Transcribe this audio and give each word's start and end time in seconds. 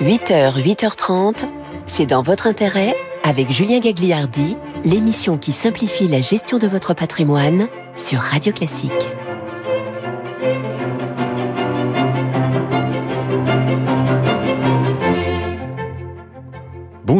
8h, 0.00 0.62
8h30, 0.62 1.48
c'est 1.86 2.04
dans 2.04 2.20
votre 2.20 2.46
intérêt 2.46 2.94
avec 3.24 3.50
Julien 3.50 3.78
Gagliardi, 3.78 4.56
l'émission 4.84 5.38
qui 5.38 5.52
simplifie 5.52 6.06
la 6.06 6.20
gestion 6.20 6.58
de 6.58 6.66
votre 6.66 6.92
patrimoine 6.92 7.66
sur 7.94 8.18
Radio 8.18 8.52
Classique. 8.52 8.92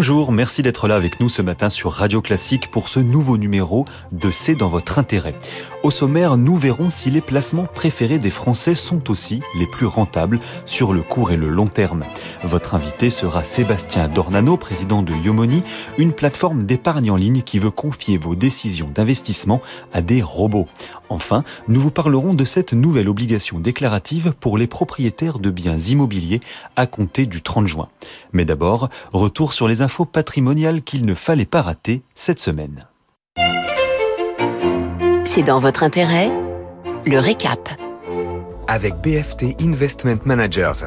Bonjour, 0.09 0.31
merci 0.31 0.63
d'être 0.63 0.87
là 0.87 0.95
avec 0.95 1.19
nous 1.19 1.29
ce 1.29 1.43
matin 1.43 1.69
sur 1.69 1.91
Radio 1.91 2.23
Classique 2.23 2.71
pour 2.71 2.89
ce 2.89 3.01
nouveau 3.01 3.37
numéro 3.37 3.85
de 4.13 4.31
C'est 4.31 4.55
dans 4.55 4.69
votre 4.69 5.01
intérêt. 5.01 5.35
Au 5.83 5.91
sommaire, 5.91 6.37
nous 6.37 6.55
verrons 6.55 6.91
si 6.91 7.11
les 7.11 7.21
placements 7.21 7.67
préférés 7.67 8.21
des 8.21 8.31
Français 8.31 8.77
sont 8.77 9.11
aussi 9.11 9.41
les 9.59 9.67
plus 9.67 9.87
rentables 9.87 10.39
sur 10.65 10.93
le 10.93 11.03
court 11.03 11.33
et 11.33 11.37
le 11.37 11.49
long 11.49 11.67
terme. 11.67 12.05
Votre 12.45 12.77
invité 12.77 13.11
sera 13.11 13.43
Sébastien 13.43 14.07
Dornano, 14.07 14.57
président 14.57 15.03
de 15.03 15.13
Yomoni, 15.13 15.65
une 15.99 16.13
plateforme 16.13 16.67
d'épargne 16.67 17.11
en 17.11 17.17
ligne 17.17 17.43
qui 17.43 17.59
veut 17.59 17.73
confier 17.73 18.17
vos 18.17 18.37
décisions 18.37 18.91
d'investissement 18.95 19.61
à 19.93 20.03
des 20.03 20.23
robots. 20.23 20.69
Enfin, 21.09 21.45
nous 21.69 21.81
vous 21.81 21.93
parlerons 21.93 22.35
de 22.35 22.45
cette 22.45 22.73
nouvelle 22.73 23.09
obligation 23.09 23.59
déclarative 23.59 24.35
pour 24.39 24.59
les 24.59 24.67
propriétaires 24.67 25.39
de 25.39 25.51
biens 25.51 25.79
immobiliers 25.79 26.41
à 26.75 26.87
compter 26.87 27.27
du 27.27 27.43
30 27.43 27.67
juin. 27.67 27.89
Mais 28.33 28.45
d'abord, 28.45 28.89
retour 29.13 29.53
sur 29.53 29.69
les 29.69 29.83
infos 29.83 29.96
patrimoniales 30.05 30.83
qu'il 30.83 31.07
ne 31.07 31.15
fallait 31.15 31.47
pas 31.47 31.63
rater 31.63 32.03
cette 32.15 32.41
semaine. 32.41 32.87
C'est 35.25 35.43
dans 35.43 35.59
votre 35.59 35.83
intérêt 35.83 36.31
Le 37.05 37.19
récap. 37.19 37.69
Avec 38.69 38.95
BFT 38.97 39.61
Investment 39.61 40.19
Managers, 40.25 40.87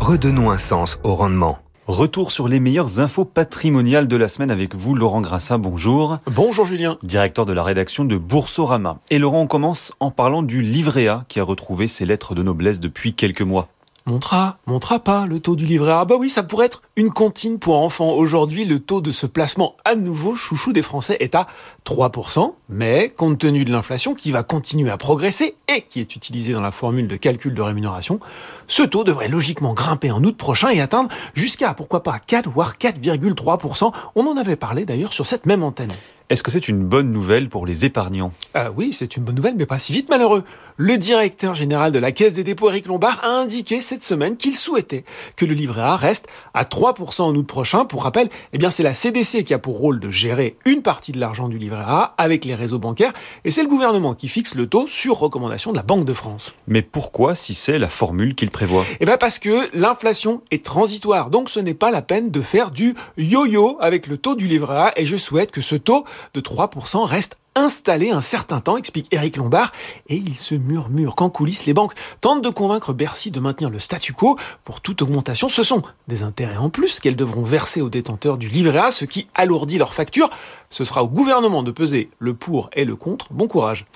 redonnons 0.00 0.50
un 0.50 0.58
sens 0.58 0.98
au 1.02 1.14
rendement. 1.14 1.58
Retour 1.86 2.32
sur 2.32 2.48
les 2.48 2.58
meilleures 2.58 2.98
infos 2.98 3.24
patrimoniales 3.24 4.08
de 4.08 4.16
la 4.16 4.26
semaine 4.26 4.50
avec 4.50 4.74
vous, 4.74 4.96
Laurent 4.96 5.20
Grassin. 5.20 5.56
Bonjour. 5.56 6.18
Bonjour 6.26 6.66
Julien. 6.66 6.98
Directeur 7.04 7.46
de 7.46 7.52
la 7.52 7.62
rédaction 7.62 8.04
de 8.04 8.16
Boursorama. 8.16 8.98
Et 9.10 9.20
Laurent, 9.20 9.42
on 9.42 9.46
commence 9.46 9.92
en 10.00 10.10
parlant 10.10 10.42
du 10.42 10.62
livret 10.62 11.06
A 11.06 11.24
qui 11.28 11.38
a 11.38 11.44
retrouvé 11.44 11.86
ses 11.86 12.04
lettres 12.04 12.34
de 12.34 12.42
noblesse 12.42 12.80
depuis 12.80 13.14
quelques 13.14 13.42
mois. 13.42 13.68
Montra, 14.08 14.58
montra 14.68 15.00
pas 15.00 15.26
le 15.26 15.40
taux 15.40 15.56
du 15.56 15.64
livret 15.64 15.90
A. 15.90 15.98
Ah 15.98 16.04
bah 16.04 16.14
oui, 16.16 16.30
ça 16.30 16.44
pourrait 16.44 16.66
être 16.66 16.82
une 16.94 17.10
comptine 17.10 17.58
pour 17.58 17.80
enfants. 17.80 18.12
Aujourd'hui, 18.12 18.64
le 18.64 18.78
taux 18.78 19.00
de 19.00 19.10
ce 19.10 19.26
placement 19.26 19.76
à 19.84 19.96
nouveau 19.96 20.36
chouchou 20.36 20.72
des 20.72 20.82
Français 20.82 21.16
est 21.18 21.34
à 21.34 21.48
3%, 21.84 22.54
mais 22.68 23.08
compte 23.08 23.38
tenu 23.38 23.64
de 23.64 23.72
l'inflation 23.72 24.14
qui 24.14 24.30
va 24.30 24.44
continuer 24.44 24.90
à 24.90 24.96
progresser 24.96 25.56
et 25.66 25.82
qui 25.82 25.98
est 25.98 26.14
utilisée 26.14 26.52
dans 26.52 26.60
la 26.60 26.70
formule 26.70 27.08
de 27.08 27.16
calcul 27.16 27.52
de 27.52 27.62
rémunération, 27.62 28.20
ce 28.68 28.84
taux 28.84 29.02
devrait 29.02 29.26
logiquement 29.26 29.74
grimper 29.74 30.12
en 30.12 30.22
août 30.22 30.36
prochain 30.36 30.68
et 30.68 30.80
atteindre 30.80 31.10
jusqu'à, 31.34 31.74
pourquoi 31.74 32.04
pas, 32.04 32.20
4 32.20 32.48
voire 32.48 32.74
4,3%. 32.78 33.92
On 34.14 34.26
en 34.28 34.36
avait 34.36 34.54
parlé 34.54 34.84
d'ailleurs 34.84 35.14
sur 35.14 35.26
cette 35.26 35.46
même 35.46 35.64
antenne. 35.64 35.90
Est-ce 36.28 36.42
que 36.42 36.50
c'est 36.50 36.66
une 36.66 36.82
bonne 36.82 37.12
nouvelle 37.12 37.48
pour 37.48 37.66
les 37.66 37.84
épargnants? 37.84 38.32
Ah 38.52 38.72
oui, 38.76 38.92
c'est 38.92 39.16
une 39.16 39.22
bonne 39.22 39.36
nouvelle, 39.36 39.54
mais 39.56 39.64
pas 39.64 39.78
si 39.78 39.92
vite 39.92 40.08
malheureux. 40.08 40.42
Le 40.76 40.98
directeur 40.98 41.54
général 41.54 41.92
de 41.92 42.00
la 42.00 42.10
Caisse 42.10 42.34
des 42.34 42.42
dépôts, 42.42 42.68
Eric 42.68 42.86
Lombard, 42.86 43.20
a 43.22 43.28
indiqué 43.28 43.80
cette 43.80 44.02
semaine 44.02 44.36
qu'il 44.36 44.56
souhaitait 44.56 45.04
que 45.36 45.44
le 45.44 45.54
livret 45.54 45.82
A 45.82 45.94
reste 45.94 46.26
à 46.52 46.64
3% 46.64 47.22
en 47.22 47.34
août 47.36 47.46
prochain. 47.46 47.84
Pour 47.84 48.02
rappel, 48.02 48.28
eh 48.52 48.58
bien 48.58 48.72
c'est 48.72 48.82
la 48.82 48.92
CDC 48.92 49.44
qui 49.44 49.54
a 49.54 49.60
pour 49.60 49.78
rôle 49.78 50.00
de 50.00 50.10
gérer 50.10 50.56
une 50.64 50.82
partie 50.82 51.12
de 51.12 51.20
l'argent 51.20 51.48
du 51.48 51.58
livret 51.58 51.84
A 51.86 52.16
avec 52.18 52.44
les 52.44 52.56
réseaux 52.56 52.80
bancaires, 52.80 53.12
et 53.44 53.52
c'est 53.52 53.62
le 53.62 53.68
gouvernement 53.68 54.14
qui 54.14 54.26
fixe 54.26 54.56
le 54.56 54.66
taux 54.66 54.88
sur 54.88 55.18
recommandation 55.18 55.70
de 55.70 55.76
la 55.76 55.84
Banque 55.84 56.04
de 56.04 56.12
France. 56.12 56.54
Mais 56.66 56.82
pourquoi 56.82 57.36
si 57.36 57.54
c'est 57.54 57.78
la 57.78 57.88
formule 57.88 58.34
qu'il 58.34 58.50
prévoit? 58.50 58.84
Eh 58.98 59.04
bien 59.04 59.16
parce 59.16 59.38
que 59.38 59.68
l'inflation 59.78 60.42
est 60.50 60.64
transitoire, 60.64 61.30
donc 61.30 61.50
ce 61.50 61.60
n'est 61.60 61.74
pas 61.74 61.92
la 61.92 62.02
peine 62.02 62.30
de 62.30 62.42
faire 62.42 62.72
du 62.72 62.96
yo-yo 63.16 63.78
avec 63.80 64.08
le 64.08 64.18
taux 64.18 64.34
du 64.34 64.48
livret 64.48 64.76
A, 64.76 64.92
et 64.96 65.06
je 65.06 65.16
souhaite 65.16 65.52
que 65.52 65.60
ce 65.60 65.76
taux 65.76 66.04
de 66.34 66.40
3% 66.40 67.04
reste 67.04 67.38
installé 67.56 68.10
un 68.10 68.20
certain 68.20 68.60
temps, 68.60 68.76
explique 68.76 69.08
Eric 69.12 69.36
Lombard, 69.36 69.72
et 70.08 70.16
il 70.16 70.36
se 70.36 70.54
murmure 70.54 71.16
qu'en 71.16 71.30
coulisses, 71.30 71.64
les 71.64 71.74
banques 71.74 71.94
tentent 72.20 72.44
de 72.44 72.50
convaincre 72.50 72.92
Bercy 72.92 73.30
de 73.30 73.40
maintenir 73.40 73.70
le 73.70 73.78
statu 73.78 74.12
quo. 74.12 74.36
Pour 74.62 74.80
toute 74.80 75.02
augmentation, 75.02 75.48
ce 75.48 75.64
sont 75.64 75.82
des 76.06 76.22
intérêts 76.22 76.58
en 76.58 76.68
plus 76.68 77.00
qu'elles 77.00 77.16
devront 77.16 77.42
verser 77.42 77.80
aux 77.80 77.88
détenteurs 77.88 78.36
du 78.36 78.48
livret 78.48 78.78
A, 78.78 78.90
ce 78.90 79.06
qui 79.06 79.26
alourdit 79.34 79.78
leur 79.78 79.94
facture. 79.94 80.28
Ce 80.68 80.84
sera 80.84 81.02
au 81.02 81.08
gouvernement 81.08 81.62
de 81.62 81.70
peser 81.70 82.10
le 82.18 82.34
pour 82.34 82.68
et 82.74 82.84
le 82.84 82.94
contre. 82.94 83.32
Bon 83.32 83.48
courage. 83.48 83.86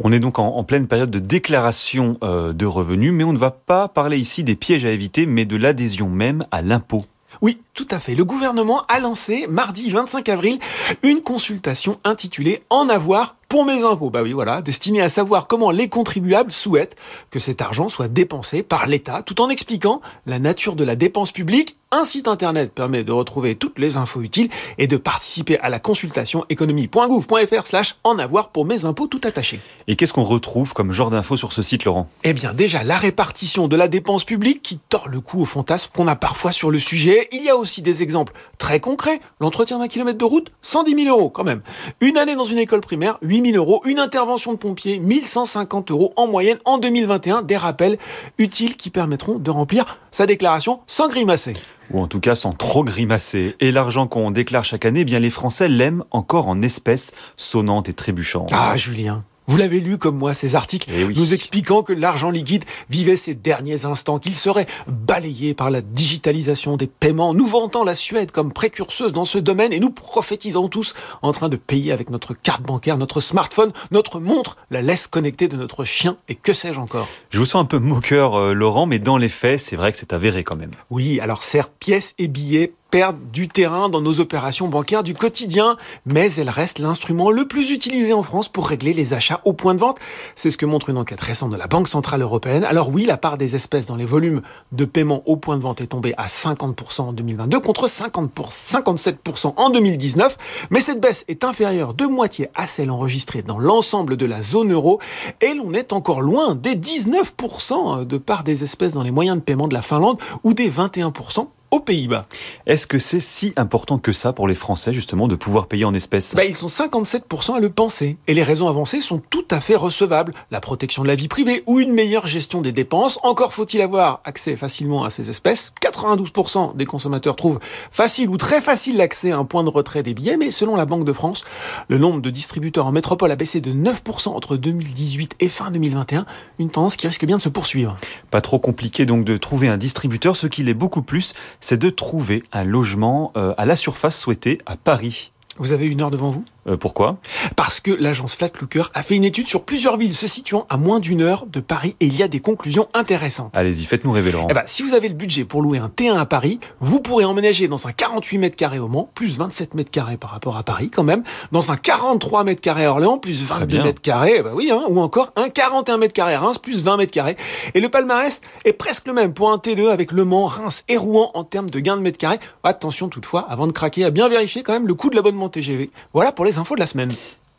On 0.00 0.10
est 0.10 0.18
donc 0.18 0.40
en, 0.40 0.64
pleine 0.64 0.88
période 0.88 1.10
de 1.10 1.20
déclaration 1.20 2.14
euh, 2.24 2.52
de 2.52 2.66
revenus, 2.66 3.12
mais 3.12 3.22
on 3.22 3.32
ne 3.32 3.38
va 3.38 3.52
pas 3.52 3.86
parler 3.86 4.18
ici 4.18 4.42
des 4.42 4.56
pièges 4.56 4.84
à 4.84 4.90
éviter, 4.90 5.24
mais 5.24 5.44
de 5.44 5.56
l'adhésion 5.56 6.08
même 6.08 6.44
à 6.50 6.62
l'impôt. 6.62 7.04
Oui, 7.42 7.60
tout 7.74 7.86
à 7.90 7.98
fait. 7.98 8.14
Le 8.14 8.24
gouvernement 8.24 8.84
a 8.88 8.98
lancé 9.00 9.46
mardi 9.48 9.90
25 9.90 10.28
avril 10.28 10.58
une 11.02 11.22
consultation 11.22 11.98
intitulée 12.04 12.62
En 12.70 12.88
avoir 12.88 13.36
pour 13.54 13.64
mes 13.64 13.84
impôts. 13.84 14.10
Bah 14.10 14.22
oui, 14.24 14.32
voilà, 14.32 14.62
destiné 14.62 15.00
à 15.00 15.08
savoir 15.08 15.46
comment 15.46 15.70
les 15.70 15.88
contribuables 15.88 16.50
souhaitent 16.50 16.96
que 17.30 17.38
cet 17.38 17.62
argent 17.62 17.88
soit 17.88 18.08
dépensé 18.08 18.64
par 18.64 18.88
l'État, 18.88 19.22
tout 19.22 19.40
en 19.40 19.48
expliquant 19.48 20.00
la 20.26 20.40
nature 20.40 20.74
de 20.74 20.82
la 20.82 20.96
dépense 20.96 21.30
publique. 21.30 21.76
Un 21.92 22.04
site 22.04 22.26
internet 22.26 22.72
permet 22.74 23.04
de 23.04 23.12
retrouver 23.12 23.54
toutes 23.54 23.78
les 23.78 23.96
infos 23.96 24.22
utiles 24.22 24.48
et 24.78 24.88
de 24.88 24.96
participer 24.96 25.60
à 25.60 25.68
la 25.68 25.78
consultation 25.78 26.44
économie.gouv.fr 26.48 27.66
slash 27.68 27.94
en 28.02 28.18
avoir 28.18 28.48
pour 28.48 28.64
mes 28.64 28.84
impôts 28.84 29.06
tout 29.06 29.20
attachés. 29.22 29.60
Et 29.86 29.94
qu'est-ce 29.94 30.12
qu'on 30.12 30.24
retrouve 30.24 30.72
comme 30.72 30.90
genre 30.90 31.10
d'infos 31.10 31.36
sur 31.36 31.52
ce 31.52 31.62
site, 31.62 31.84
Laurent? 31.84 32.08
Eh 32.24 32.32
bien, 32.32 32.52
déjà, 32.52 32.82
la 32.82 32.96
répartition 32.96 33.68
de 33.68 33.76
la 33.76 33.86
dépense 33.86 34.24
publique 34.24 34.60
qui 34.60 34.80
tord 34.88 35.06
le 35.06 35.20
cou 35.20 35.42
au 35.42 35.44
fantasme 35.44 35.92
qu'on 35.94 36.08
a 36.08 36.16
parfois 36.16 36.50
sur 36.50 36.72
le 36.72 36.80
sujet. 36.80 37.28
Il 37.30 37.44
y 37.44 37.48
a 37.48 37.54
aussi 37.54 37.80
des 37.80 38.02
exemples 38.02 38.32
très 38.58 38.80
concrets. 38.80 39.20
L'entretien 39.38 39.78
d'un 39.78 39.86
kilomètre 39.86 40.18
de 40.18 40.24
route, 40.24 40.50
110 40.62 41.04
000 41.04 41.16
euros 41.16 41.30
quand 41.30 41.44
même. 41.44 41.62
Une 42.00 42.18
année 42.18 42.34
dans 42.34 42.42
une 42.42 42.58
école 42.58 42.80
primaire, 42.80 43.18
8 43.22 43.40
000 43.44 43.56
euros. 43.56 43.82
Une 43.84 43.98
intervention 43.98 44.52
de 44.52 44.58
pompier, 44.58 44.98
1150 44.98 45.90
euros 45.90 46.12
en 46.16 46.26
moyenne 46.26 46.58
en 46.64 46.78
2021. 46.78 47.42
Des 47.42 47.56
rappels 47.56 47.98
utiles 48.38 48.76
qui 48.76 48.90
permettront 48.90 49.38
de 49.38 49.50
remplir 49.50 49.98
sa 50.10 50.26
déclaration 50.26 50.80
sans 50.86 51.08
grimacer. 51.08 51.54
Ou 51.90 52.00
en 52.00 52.06
tout 52.06 52.20
cas 52.20 52.34
sans 52.34 52.52
trop 52.52 52.84
grimacer. 52.84 53.56
Et 53.60 53.70
l'argent 53.70 54.06
qu'on 54.06 54.30
déclare 54.30 54.64
chaque 54.64 54.84
année, 54.84 55.00
eh 55.00 55.04
bien 55.04 55.18
les 55.18 55.30
Français 55.30 55.68
l'aiment 55.68 56.04
encore 56.10 56.48
en 56.48 56.62
espèces 56.62 57.12
sonnantes 57.36 57.88
et 57.88 57.92
trébuchantes. 57.92 58.50
Ah 58.52 58.76
Julien 58.76 59.24
vous 59.46 59.56
l'avez 59.56 59.80
lu 59.80 59.98
comme 59.98 60.16
moi, 60.16 60.32
ces 60.32 60.54
articles 60.54 60.90
eh 60.94 61.04
oui. 61.04 61.14
nous 61.16 61.34
expliquant 61.34 61.82
que 61.82 61.92
l'argent 61.92 62.30
liquide 62.30 62.64
vivait 62.88 63.16
ses 63.16 63.34
derniers 63.34 63.84
instants, 63.84 64.18
qu'il 64.18 64.34
serait 64.34 64.66
balayé 64.86 65.54
par 65.54 65.70
la 65.70 65.82
digitalisation 65.82 66.76
des 66.76 66.86
paiements, 66.86 67.34
nous 67.34 67.46
vantant 67.46 67.84
la 67.84 67.94
Suède 67.94 68.30
comme 68.30 68.52
précurseuse 68.52 69.12
dans 69.12 69.24
ce 69.24 69.38
domaine 69.38 69.72
et 69.72 69.80
nous 69.80 69.90
prophétisant 69.90 70.68
tous 70.68 70.94
en 71.22 71.32
train 71.32 71.48
de 71.48 71.56
payer 71.56 71.92
avec 71.92 72.10
notre 72.10 72.34
carte 72.34 72.62
bancaire, 72.62 72.96
notre 72.96 73.20
smartphone, 73.20 73.72
notre 73.90 74.20
montre, 74.20 74.56
la 74.70 74.82
laisse 74.82 75.06
connectée 75.06 75.48
de 75.48 75.56
notre 75.56 75.84
chien 75.84 76.16
et 76.28 76.34
que 76.34 76.52
sais-je 76.52 76.80
encore? 76.80 77.08
Je 77.30 77.38
vous 77.38 77.44
sens 77.44 77.62
un 77.62 77.66
peu 77.66 77.78
moqueur, 77.78 78.34
euh, 78.34 78.52
Laurent, 78.54 78.86
mais 78.86 78.98
dans 78.98 79.18
les 79.18 79.28
faits, 79.28 79.60
c'est 79.60 79.76
vrai 79.76 79.92
que 79.92 79.98
c'est 79.98 80.12
avéré 80.12 80.44
quand 80.44 80.56
même. 80.56 80.70
Oui, 80.90 81.20
alors 81.20 81.42
certes, 81.42 81.72
pièces 81.78 82.14
et 82.18 82.28
billets 82.28 82.72
perdent 82.94 83.32
du 83.32 83.48
terrain 83.48 83.88
dans 83.88 84.00
nos 84.00 84.20
opérations 84.20 84.68
bancaires 84.68 85.02
du 85.02 85.14
quotidien, 85.14 85.76
mais 86.06 86.32
elle 86.34 86.48
reste 86.48 86.78
l'instrument 86.78 87.32
le 87.32 87.48
plus 87.48 87.72
utilisé 87.72 88.12
en 88.12 88.22
France 88.22 88.46
pour 88.46 88.68
régler 88.68 88.94
les 88.94 89.14
achats 89.14 89.40
au 89.44 89.52
point 89.52 89.74
de 89.74 89.80
vente. 89.80 89.98
C'est 90.36 90.52
ce 90.52 90.56
que 90.56 90.64
montre 90.64 90.90
une 90.90 90.98
enquête 90.98 91.20
récente 91.20 91.50
de 91.50 91.56
la 91.56 91.66
Banque 91.66 91.88
Centrale 91.88 92.22
Européenne. 92.22 92.62
Alors 92.62 92.90
oui, 92.90 93.04
la 93.04 93.16
part 93.16 93.36
des 93.36 93.56
espèces 93.56 93.86
dans 93.86 93.96
les 93.96 94.06
volumes 94.06 94.42
de 94.70 94.84
paiement 94.84 95.24
au 95.26 95.36
point 95.36 95.56
de 95.56 95.62
vente 95.62 95.80
est 95.80 95.88
tombée 95.88 96.14
à 96.18 96.28
50% 96.28 97.00
en 97.00 97.12
2022 97.12 97.58
contre 97.58 97.88
50 97.88 98.30
pour 98.30 98.50
57% 98.50 99.54
en 99.56 99.70
2019, 99.70 100.38
mais 100.70 100.78
cette 100.78 101.00
baisse 101.00 101.24
est 101.26 101.42
inférieure 101.42 101.94
de 101.94 102.06
moitié 102.06 102.48
à 102.54 102.68
celle 102.68 102.92
enregistrée 102.92 103.42
dans 103.42 103.58
l'ensemble 103.58 104.16
de 104.16 104.26
la 104.26 104.40
zone 104.40 104.72
euro 104.72 105.00
et 105.40 105.52
l'on 105.54 105.72
est 105.72 105.92
encore 105.92 106.20
loin 106.20 106.54
des 106.54 106.76
19% 106.76 108.06
de 108.06 108.18
part 108.18 108.44
des 108.44 108.62
espèces 108.62 108.92
dans 108.92 109.02
les 109.02 109.10
moyens 109.10 109.36
de 109.36 109.42
paiement 109.42 109.66
de 109.66 109.74
la 109.74 109.82
Finlande 109.82 110.20
ou 110.44 110.54
des 110.54 110.70
21% 110.70 111.48
aux 111.74 111.80
Pays-Bas. 111.80 112.26
Est-ce 112.66 112.86
que 112.86 113.00
c'est 113.00 113.18
si 113.18 113.52
important 113.56 113.98
que 113.98 114.12
ça 114.12 114.32
pour 114.32 114.46
les 114.46 114.54
Français, 114.54 114.92
justement, 114.92 115.26
de 115.26 115.34
pouvoir 115.34 115.66
payer 115.66 115.84
en 115.84 115.92
espèces? 115.92 116.32
Bah, 116.36 116.44
Ils 116.44 116.54
sont 116.54 116.68
57% 116.68 117.56
à 117.56 117.58
le 117.58 117.68
penser. 117.68 118.16
Et 118.28 118.34
les 118.34 118.44
raisons 118.44 118.68
avancées 118.68 119.00
sont 119.00 119.20
tout 119.28 119.44
à 119.50 119.60
fait 119.60 119.74
recevables. 119.74 120.34
La 120.52 120.60
protection 120.60 121.02
de 121.02 121.08
la 121.08 121.16
vie 121.16 121.26
privée 121.26 121.64
ou 121.66 121.80
une 121.80 121.92
meilleure 121.92 122.28
gestion 122.28 122.62
des 122.62 122.70
dépenses. 122.70 123.18
Encore 123.24 123.52
faut-il 123.52 123.80
avoir 123.80 124.20
accès 124.24 124.56
facilement 124.56 125.02
à 125.02 125.10
ces 125.10 125.30
espèces. 125.30 125.74
92% 125.82 126.76
des 126.76 126.86
consommateurs 126.86 127.34
trouvent 127.34 127.58
facile 127.90 128.28
ou 128.28 128.36
très 128.36 128.60
facile 128.60 128.96
l'accès 128.96 129.32
à 129.32 129.38
un 129.38 129.44
point 129.44 129.64
de 129.64 129.70
retrait 129.70 130.04
des 130.04 130.14
billets. 130.14 130.36
Mais 130.36 130.52
selon 130.52 130.76
la 130.76 130.86
Banque 130.86 131.04
de 131.04 131.12
France, 131.12 131.42
le 131.88 131.98
nombre 131.98 132.20
de 132.20 132.30
distributeurs 132.30 132.86
en 132.86 132.92
métropole 132.92 133.32
a 133.32 133.36
baissé 133.36 133.60
de 133.60 133.72
9% 133.72 134.28
entre 134.28 134.56
2018 134.56 135.34
et 135.40 135.48
fin 135.48 135.72
2021. 135.72 136.24
Une 136.60 136.70
tendance 136.70 136.94
qui 136.94 137.08
risque 137.08 137.24
bien 137.24 137.38
de 137.38 137.42
se 137.42 137.48
poursuivre. 137.48 137.96
Pas 138.30 138.40
trop 138.40 138.60
compliqué 138.60 139.06
donc 139.06 139.24
de 139.24 139.36
trouver 139.36 139.66
un 139.66 139.76
distributeur. 139.76 140.36
Ce 140.36 140.46
qui 140.46 140.62
l'est 140.62 140.72
beaucoup 140.72 141.02
plus, 141.02 141.34
c'est 141.64 141.78
de 141.78 141.88
trouver 141.88 142.42
un 142.52 142.62
logement 142.62 143.32
euh, 143.38 143.54
à 143.56 143.64
la 143.64 143.74
surface 143.74 144.20
souhaitée 144.20 144.58
à 144.66 144.76
Paris. 144.76 145.32
Vous 145.56 145.72
avez 145.72 145.86
une 145.86 146.02
heure 146.02 146.10
devant 146.10 146.28
vous? 146.28 146.44
Euh, 146.66 146.76
pourquoi? 146.76 147.18
Parce 147.56 147.80
que 147.80 147.90
l'agence 147.90 148.34
Flat 148.34 148.50
Looker 148.60 148.84
a 148.94 149.02
fait 149.02 149.16
une 149.16 149.24
étude 149.24 149.46
sur 149.46 149.64
plusieurs 149.64 149.96
villes 149.96 150.14
se 150.14 150.26
situant 150.26 150.66
à 150.68 150.76
moins 150.76 151.00
d'une 151.00 151.22
heure 151.22 151.46
de 151.46 151.60
Paris 151.60 151.96
et 152.00 152.06
il 152.06 152.16
y 152.16 152.22
a 152.22 152.28
des 152.28 152.40
conclusions 152.40 152.88
intéressantes. 152.94 153.56
Allez-y, 153.56 153.84
faites-nous 153.84 154.12
rêver, 154.12 154.32
Laurent. 154.32 154.48
Eh 154.50 154.54
ben, 154.54 154.62
si 154.66 154.82
vous 154.82 154.94
avez 154.94 155.08
le 155.08 155.14
budget 155.14 155.44
pour 155.44 155.62
louer 155.62 155.78
un 155.78 155.88
T1 155.88 156.16
à 156.16 156.26
Paris, 156.26 156.60
vous 156.80 157.00
pourrez 157.00 157.24
emménager 157.24 157.68
dans 157.68 157.86
un 157.86 157.92
48 157.92 158.38
mètres 158.38 158.56
carrés 158.56 158.78
au 158.78 158.88
Mans, 158.88 159.10
plus 159.14 159.38
27 159.38 159.74
mètres 159.74 159.90
carrés 159.90 160.16
par 160.16 160.30
rapport 160.30 160.56
à 160.56 160.62
Paris 160.62 160.90
quand 160.90 161.04
même, 161.04 161.22
dans 161.52 161.72
un 161.72 161.76
43 161.76 162.44
mètres 162.44 162.60
carrés 162.60 162.84
à 162.86 162.90
Orléans, 162.90 163.18
plus 163.18 163.42
22 163.44 163.82
mètres 163.82 164.02
carrés, 164.02 164.42
bah 164.42 164.50
oui, 164.54 164.70
hein, 164.70 164.82
ou 164.88 165.00
encore 165.00 165.32
un 165.36 165.48
41 165.48 165.98
mètres 165.98 166.12
carrés 166.12 166.34
à 166.34 166.40
Reims, 166.40 166.58
plus 166.58 166.82
20 166.82 166.96
mètres 166.96 167.12
carrés. 167.12 167.36
Et 167.74 167.80
le 167.80 167.88
palmarès 167.88 168.40
est 168.64 168.72
presque 168.72 169.06
le 169.06 169.12
même 169.12 169.34
pour 169.34 169.50
un 169.50 169.58
T2 169.58 169.90
avec 169.90 170.12
Le 170.12 170.24
Mans, 170.24 170.46
Reims 170.46 170.84
et 170.88 170.96
Rouen 170.96 171.30
en 171.34 171.44
termes 171.44 171.70
de 171.70 171.80
gains 171.80 171.96
de 171.96 172.02
mètres 172.02 172.18
carrés. 172.18 172.38
Attention 172.62 173.08
toutefois, 173.08 173.46
avant 173.48 173.66
de 173.66 173.72
craquer, 173.72 174.04
à 174.04 174.10
bien 174.10 174.28
vérifier 174.28 174.62
quand 174.62 174.72
même 174.72 174.86
le 174.86 174.94
coût 174.94 175.10
de 175.10 175.16
l'abonnement 175.16 175.48
TGV. 175.48 175.90
Voilà 176.12 176.32
pour 176.32 176.44
les 176.44 176.53
infos 176.58 176.74
de 176.74 176.80
la 176.80 176.86
semaine. 176.86 177.12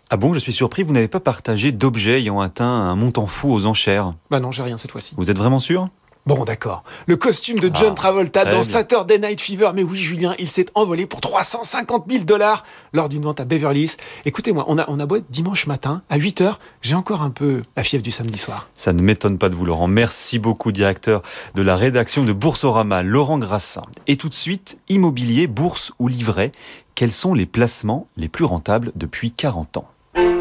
Ah 0.10 0.18
bon, 0.18 0.34
je 0.34 0.40
suis 0.40 0.54
surpris, 0.54 0.84
vous 0.84 0.94
n'avez 0.94 1.08
pas 1.08 1.20
partagé 1.20 1.72
d'objets 1.72 2.20
ayant 2.20 2.40
atteint 2.40 2.66
un 2.66 2.96
montant 2.96 3.26
fou 3.26 3.52
aux 3.52 3.66
enchères. 3.66 4.14
Bah 4.30 4.40
non, 4.40 4.52
j'ai 4.52 4.62
rien 4.62 4.78
cette 4.78 4.92
fois-ci. 4.92 5.16
Vous 5.18 5.32
êtes 5.32 5.38
vraiment 5.38 5.60
sûr? 5.60 5.88
Bon, 6.26 6.44
d'accord. 6.44 6.82
Le 7.06 7.18
costume 7.18 7.60
de 7.60 7.70
John 7.72 7.90
Ah, 7.92 7.96
Travolta 7.96 8.46
dans 8.46 8.52
bien. 8.52 8.64
Saturday 8.64 9.20
Night 9.20 9.40
Fever. 9.40 9.70
Mais 9.76 9.84
oui, 9.84 10.00
Julien, 10.00 10.34
il 10.40 10.50
s'est 10.50 10.66
envolé 10.74 11.06
pour 11.06 11.22
350 11.22 12.06
000 12.10 12.24
dollars 12.24 12.64
lors 12.94 13.10
d'une 13.10 13.22
vente 13.22 13.40
à 13.40 13.46
Beverly 13.46 13.84
Hills. 13.84 13.92
Écoutez-moi, 14.26 14.66
on 14.68 14.80
a, 14.80 14.86
on 14.88 15.00
a 15.00 15.06
beau 15.06 15.18
être 15.18 15.30
dimanche 15.30 15.68
matin, 15.68 16.02
à 16.10 16.18
8 16.18 16.42
heures, 16.42 16.60
j'ai 16.82 16.96
encore 16.96 17.22
un 17.22 17.30
peu 17.30 17.62
la 17.78 17.84
fièvre 17.84 18.02
du 18.04 18.10
samedi 18.10 18.40
soir. 18.40 18.70
Ça 18.74 18.92
ne 18.92 19.04
m'étonne 19.04 19.38
pas 19.38 19.50
de 19.50 19.54
vous, 19.56 19.66
Laurent. 19.66 19.88
Merci 19.88 20.40
beaucoup, 20.40 20.72
directeur 20.72 21.22
de 21.54 21.62
la 21.62 21.76
rédaction 21.76 22.24
de 22.24 22.34
Boursorama, 22.34 23.04
Laurent 23.04 23.38
Grassin. 23.38 23.84
Et 24.08 24.18
tout 24.18 24.30
de 24.30 24.34
suite, 24.34 24.80
immobilier, 24.90 25.46
bourse 25.46 25.92
ou 26.00 26.08
livret, 26.08 26.52
quels 26.96 27.12
sont 27.12 27.36
les 27.36 27.46
placements 27.46 28.08
les 28.18 28.30
plus 28.30 28.46
rentables 28.46 28.92
depuis 28.96 29.30
40 29.30 29.78
ans? 29.78 29.88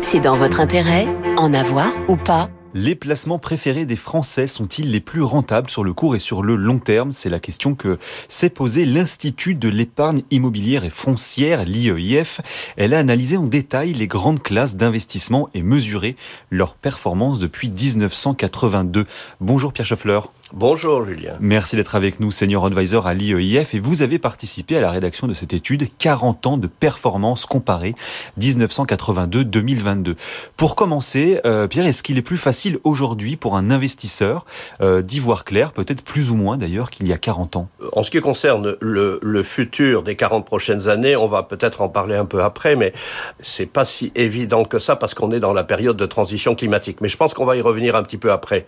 C'est 0.00 0.20
dans 0.20 0.36
votre 0.36 0.60
intérêt, 0.60 1.06
en 1.36 1.52
avoir 1.52 1.90
ou 2.08 2.16
pas? 2.16 2.48
Les 2.76 2.96
placements 2.96 3.38
préférés 3.38 3.84
des 3.86 3.94
Français 3.94 4.48
sont-ils 4.48 4.90
les 4.90 4.98
plus 4.98 5.22
rentables 5.22 5.70
sur 5.70 5.84
le 5.84 5.92
court 5.92 6.16
et 6.16 6.18
sur 6.18 6.42
le 6.42 6.56
long 6.56 6.80
terme? 6.80 7.12
C'est 7.12 7.28
la 7.28 7.38
question 7.38 7.76
que 7.76 7.98
s'est 8.26 8.50
posée 8.50 8.84
l'Institut 8.84 9.54
de 9.54 9.68
l'épargne 9.68 10.22
immobilière 10.32 10.82
et 10.82 10.90
foncière, 10.90 11.64
l'IEIF. 11.64 12.40
Elle 12.76 12.92
a 12.92 12.98
analysé 12.98 13.36
en 13.36 13.46
détail 13.46 13.92
les 13.92 14.08
grandes 14.08 14.42
classes 14.42 14.74
d'investissement 14.74 15.48
et 15.54 15.62
mesuré 15.62 16.16
leur 16.50 16.74
performance 16.74 17.38
depuis 17.38 17.70
1982. 17.70 19.06
Bonjour 19.40 19.72
Pierre 19.72 19.86
Schoeffler. 19.86 20.18
Bonjour 20.52 21.04
Julien. 21.04 21.36
Merci 21.40 21.76
d'être 21.76 21.94
avec 21.94 22.18
nous, 22.18 22.32
senior 22.32 22.66
advisor 22.66 23.06
à 23.06 23.14
l'IEIF, 23.14 23.74
et 23.74 23.78
vous 23.80 24.02
avez 24.02 24.18
participé 24.18 24.76
à 24.76 24.80
la 24.80 24.90
rédaction 24.90 25.28
de 25.28 25.34
cette 25.34 25.52
étude 25.52 25.88
40 25.98 26.46
ans 26.46 26.58
de 26.58 26.66
performance 26.66 27.46
comparée 27.46 27.94
1982-2022. 28.40 30.16
Pour 30.56 30.74
commencer, 30.74 31.40
euh, 31.44 31.68
Pierre, 31.68 31.86
est-ce 31.86 32.02
qu'il 32.02 32.18
est 32.18 32.22
plus 32.22 32.36
facile 32.36 32.63
aujourd'hui 32.84 33.36
pour 33.36 33.56
un 33.56 33.70
investisseur 33.70 34.44
euh, 34.80 35.02
d'y 35.02 35.18
voir 35.18 35.44
clair, 35.44 35.72
peut-être 35.72 36.02
plus 36.02 36.30
ou 36.30 36.36
moins 36.36 36.56
d'ailleurs 36.56 36.90
qu'il 36.90 37.08
y 37.08 37.12
a 37.12 37.18
40 37.18 37.56
ans 37.56 37.68
En 37.92 38.02
ce 38.02 38.10
qui 38.10 38.20
concerne 38.20 38.76
le, 38.80 39.42
futur 39.42 40.02
des 40.02 40.16
40 40.16 40.44
prochaines 40.46 40.88
années, 40.88 41.16
on 41.16 41.26
va 41.26 41.42
peut-être 41.42 41.80
en 41.80 41.88
parler 41.88 42.16
un 42.16 42.24
peu 42.24 42.42
après, 42.42 42.76
mais 42.76 42.92
c'est 43.40 43.66
pas 43.66 43.84
si 43.84 44.12
évident 44.14 44.64
que 44.64 44.78
ça 44.78 44.96
parce 44.96 45.14
qu'on 45.14 45.32
est 45.32 45.40
dans 45.40 45.52
la 45.52 45.64
période 45.64 45.96
de 45.96 46.06
transition 46.06 46.54
climatique. 46.54 47.00
Mais 47.00 47.08
je 47.08 47.16
pense 47.16 47.34
qu'on 47.34 47.44
va 47.44 47.56
y 47.56 47.60
revenir 47.60 47.96
un 47.96 48.02
petit 48.02 48.18
peu 48.18 48.32
après. 48.32 48.66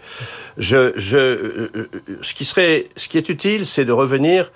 Euh, 0.72 0.92
ce 0.96 2.34
qui 2.34 2.44
serait, 2.44 2.86
ce 2.96 3.08
qui 3.08 3.18
est 3.18 3.28
utile, 3.28 3.66
c'est 3.66 3.84
de 3.84 3.92
revenir 3.92 4.50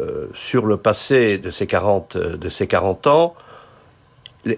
euh, 0.00 0.26
sur 0.34 0.66
le 0.66 0.76
passé 0.76 1.38
de 1.38 1.50
ces 1.50 1.66
40, 1.66 2.16
euh, 2.16 2.36
de 2.36 2.48
ces 2.50 2.66
40 2.66 3.06
ans. 3.06 3.34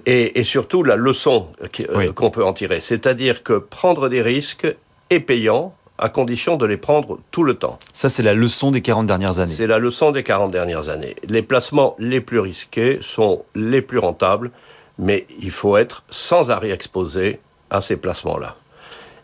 Et, 0.06 0.38
et 0.40 0.44
surtout 0.44 0.82
la 0.82 0.96
leçon 0.96 1.48
euh, 1.62 1.66
Oui. 1.94 2.12
qu'on 2.14 2.30
peut 2.30 2.44
en 2.44 2.52
tirer. 2.52 2.80
C'est-à-dire 2.80 3.42
que 3.42 3.54
prendre 3.58 4.08
des 4.08 4.20
risques 4.22 4.66
est 5.10 5.20
payant 5.20 5.74
à 5.96 6.08
condition 6.08 6.56
de 6.56 6.66
les 6.66 6.76
prendre 6.76 7.18
tout 7.32 7.42
le 7.42 7.54
temps. 7.54 7.78
Ça, 7.92 8.08
c'est 8.08 8.22
la 8.22 8.34
leçon 8.34 8.70
des 8.70 8.82
40 8.82 9.06
dernières 9.06 9.40
années. 9.40 9.52
C'est 9.52 9.66
la 9.66 9.78
leçon 9.78 10.12
des 10.12 10.22
40 10.22 10.52
dernières 10.52 10.88
années. 10.90 11.16
Les 11.28 11.42
placements 11.42 11.96
les 11.98 12.20
plus 12.20 12.38
risqués 12.38 12.98
sont 13.00 13.44
les 13.56 13.82
plus 13.82 13.98
rentables, 13.98 14.50
mais 14.98 15.26
il 15.40 15.50
faut 15.50 15.76
être 15.76 16.04
sans 16.10 16.50
arrêt 16.50 16.70
exposé 16.70 17.40
à 17.70 17.80
ces 17.80 17.96
placements-là. 17.96 18.56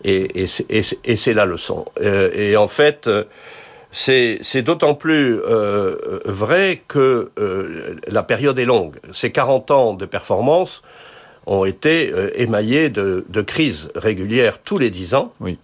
Et, 0.02 0.42
et 0.42 0.46
c'est- 0.48 0.66
et 0.70 0.82
et 1.30 1.34
la 1.34 1.46
leçon. 1.46 1.84
Euh, 2.00 2.30
et 2.34 2.56
en 2.56 2.66
fait, 2.68 3.06
euh, 3.06 3.24
c'est 3.94 4.62
d'autant 4.62 4.94
plus 4.94 5.40
euh, 5.40 5.96
vrai 6.24 6.82
que 6.88 7.30
euh, 7.38 7.94
la 8.08 8.22
période 8.24 8.58
est 8.58 8.64
longue. 8.64 8.96
Ces 9.12 9.30
40 9.30 9.70
ans 9.70 9.94
de 9.94 10.04
performance 10.04 10.82
ont 11.46 11.64
été 11.64 12.10
euh, 12.12 12.30
émaillés 12.34 12.88
de, 12.88 13.24
de 13.28 13.42
crises 13.42 13.90
régulières 13.94 14.58
tous 14.58 14.78
les 14.78 14.90
10 14.90 15.14
ans. 15.14 15.32
Oui. 15.40 15.58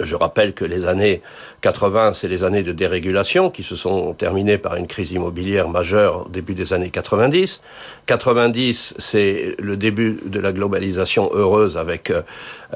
Je 0.00 0.16
rappelle 0.16 0.52
que 0.52 0.64
les 0.64 0.86
années 0.86 1.22
80, 1.62 2.12
c'est 2.12 2.28
les 2.28 2.44
années 2.44 2.62
de 2.62 2.72
dérégulation 2.72 3.50
qui 3.50 3.62
se 3.62 3.76
sont 3.76 4.12
terminées 4.14 4.58
par 4.58 4.76
une 4.76 4.86
crise 4.86 5.12
immobilière 5.12 5.68
majeure 5.68 6.26
au 6.26 6.28
début 6.28 6.54
des 6.54 6.72
années 6.72 6.90
90. 6.90 7.62
90, 8.06 8.94
c'est 8.98 9.56
le 9.58 9.76
début 9.76 10.18
de 10.24 10.40
la 10.40 10.52
globalisation 10.52 11.30
heureuse 11.32 11.76
avec 11.76 12.10
euh, 12.10 12.22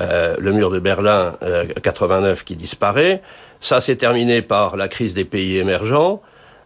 euh, 0.00 0.36
le 0.38 0.52
mur 0.52 0.70
de 0.70 0.78
Berlin 0.78 1.36
euh, 1.42 1.66
89 1.82 2.44
qui 2.44 2.56
disparaît. 2.56 3.22
Ça 3.62 3.80
s'est 3.80 3.94
terminé 3.94 4.42
par 4.42 4.76
la 4.76 4.88
crise 4.88 5.14
des 5.14 5.24
pays 5.24 5.56
émergents. 5.58 6.20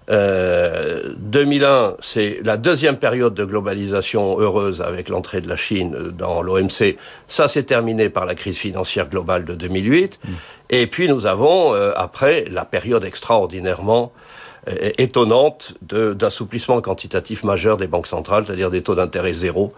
Euh, 0.09 1.13
2001, 1.19 1.97
c'est 2.01 2.41
la 2.43 2.57
deuxième 2.57 2.97
période 2.97 3.35
de 3.35 3.45
globalisation 3.45 4.41
heureuse 4.41 4.81
avec 4.81 5.11
l'entrée 5.11 5.43
de 5.43 5.49
la 5.49 5.57
Chine 5.59 5.95
dans 6.17 6.41
l'OMC. 6.41 6.97
Ça 7.27 7.49
s'est 7.49 7.65
terminé 7.65 8.09
par 8.09 8.25
la 8.25 8.35
crise 8.35 8.57
financière 8.57 9.11
globale 9.11 9.45
de 9.45 9.55
2008. 9.55 10.19
Et 10.71 10.87
puis 10.87 11.07
nous 11.07 11.27
avons, 11.27 11.75
euh, 11.75 11.93
après, 11.97 12.47
la 12.51 12.65
période 12.65 13.05
extraordinairement 13.05 14.11
euh, 14.69 14.91
étonnante 14.97 15.75
d'assouplissement 15.83 16.81
quantitatif 16.81 17.45
majeur 17.45 17.77
des 17.77 17.89
banques 17.89 18.07
centrales, 18.07 18.45
c'est-à-dire 18.47 18.71
des 18.71 18.83
taux 18.83 18.95
d'intérêt 18.95 19.35
zéro, 19.35 19.75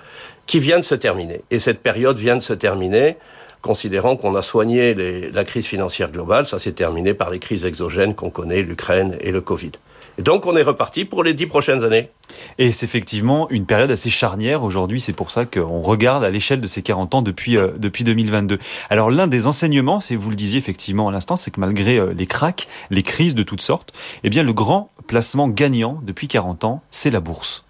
qui 0.46 0.60
vient 0.60 0.78
de 0.78 0.84
se 0.84 0.94
terminer. 0.94 1.42
Et 1.50 1.58
cette 1.58 1.80
période 1.80 2.16
vient 2.16 2.36
de 2.36 2.42
se 2.42 2.52
terminer 2.52 3.16
considérant 3.62 4.16
qu'on 4.16 4.34
a 4.34 4.42
soigné 4.42 4.94
les- 4.94 5.30
la 5.30 5.44
crise 5.44 5.66
financière 5.66 6.10
globale, 6.10 6.46
ça 6.46 6.58
s'est 6.58 6.72
terminé 6.72 7.14
par 7.14 7.30
les 7.30 7.38
crises 7.38 7.64
exogènes 7.64 8.14
qu'on 8.14 8.30
connaît, 8.30 8.62
l'Ukraine 8.62 9.16
et 9.20 9.32
le 9.32 9.40
Covid. 9.40 9.72
Et 10.18 10.22
donc 10.22 10.46
on 10.46 10.56
est 10.56 10.62
reparti 10.62 11.04
pour 11.04 11.22
les 11.22 11.32
dix 11.32 11.46
prochaines 11.46 11.84
années. 11.84 12.10
Et 12.58 12.72
c'est 12.72 12.86
effectivement 12.86 13.48
une 13.50 13.66
période 13.66 13.90
assez 13.90 14.10
charnière 14.10 14.64
aujourd'hui, 14.64 15.00
c'est 15.00 15.12
pour 15.12 15.30
ça 15.30 15.44
qu'on 15.44 15.80
regarde 15.80 16.24
à 16.24 16.30
l'échelle 16.30 16.60
de 16.60 16.66
ces 16.66 16.82
40 16.82 17.14
ans 17.14 17.22
depuis, 17.22 17.56
euh, 17.56 17.68
depuis 17.76 18.02
2022. 18.04 18.58
Alors 18.90 19.10
l'un 19.10 19.28
des 19.28 19.46
enseignements, 19.46 20.00
c'est 20.00 20.16
vous 20.16 20.30
le 20.30 20.36
disiez 20.36 20.58
effectivement 20.58 21.08
à 21.08 21.12
l'instant, 21.12 21.36
c'est 21.36 21.50
que 21.52 21.60
malgré 21.60 21.98
euh, 21.98 22.12
les 22.16 22.26
cracks, 22.26 22.66
les 22.90 23.02
crises 23.02 23.34
de 23.36 23.42
toutes 23.44 23.60
sortes, 23.62 23.92
eh 24.24 24.30
bien 24.30 24.42
le 24.42 24.52
grand 24.52 24.90
placement 25.06 25.48
gagnant 25.48 26.00
depuis 26.02 26.26
40 26.26 26.64
ans, 26.64 26.82
c'est 26.90 27.10
la 27.10 27.20
bourse. 27.20 27.64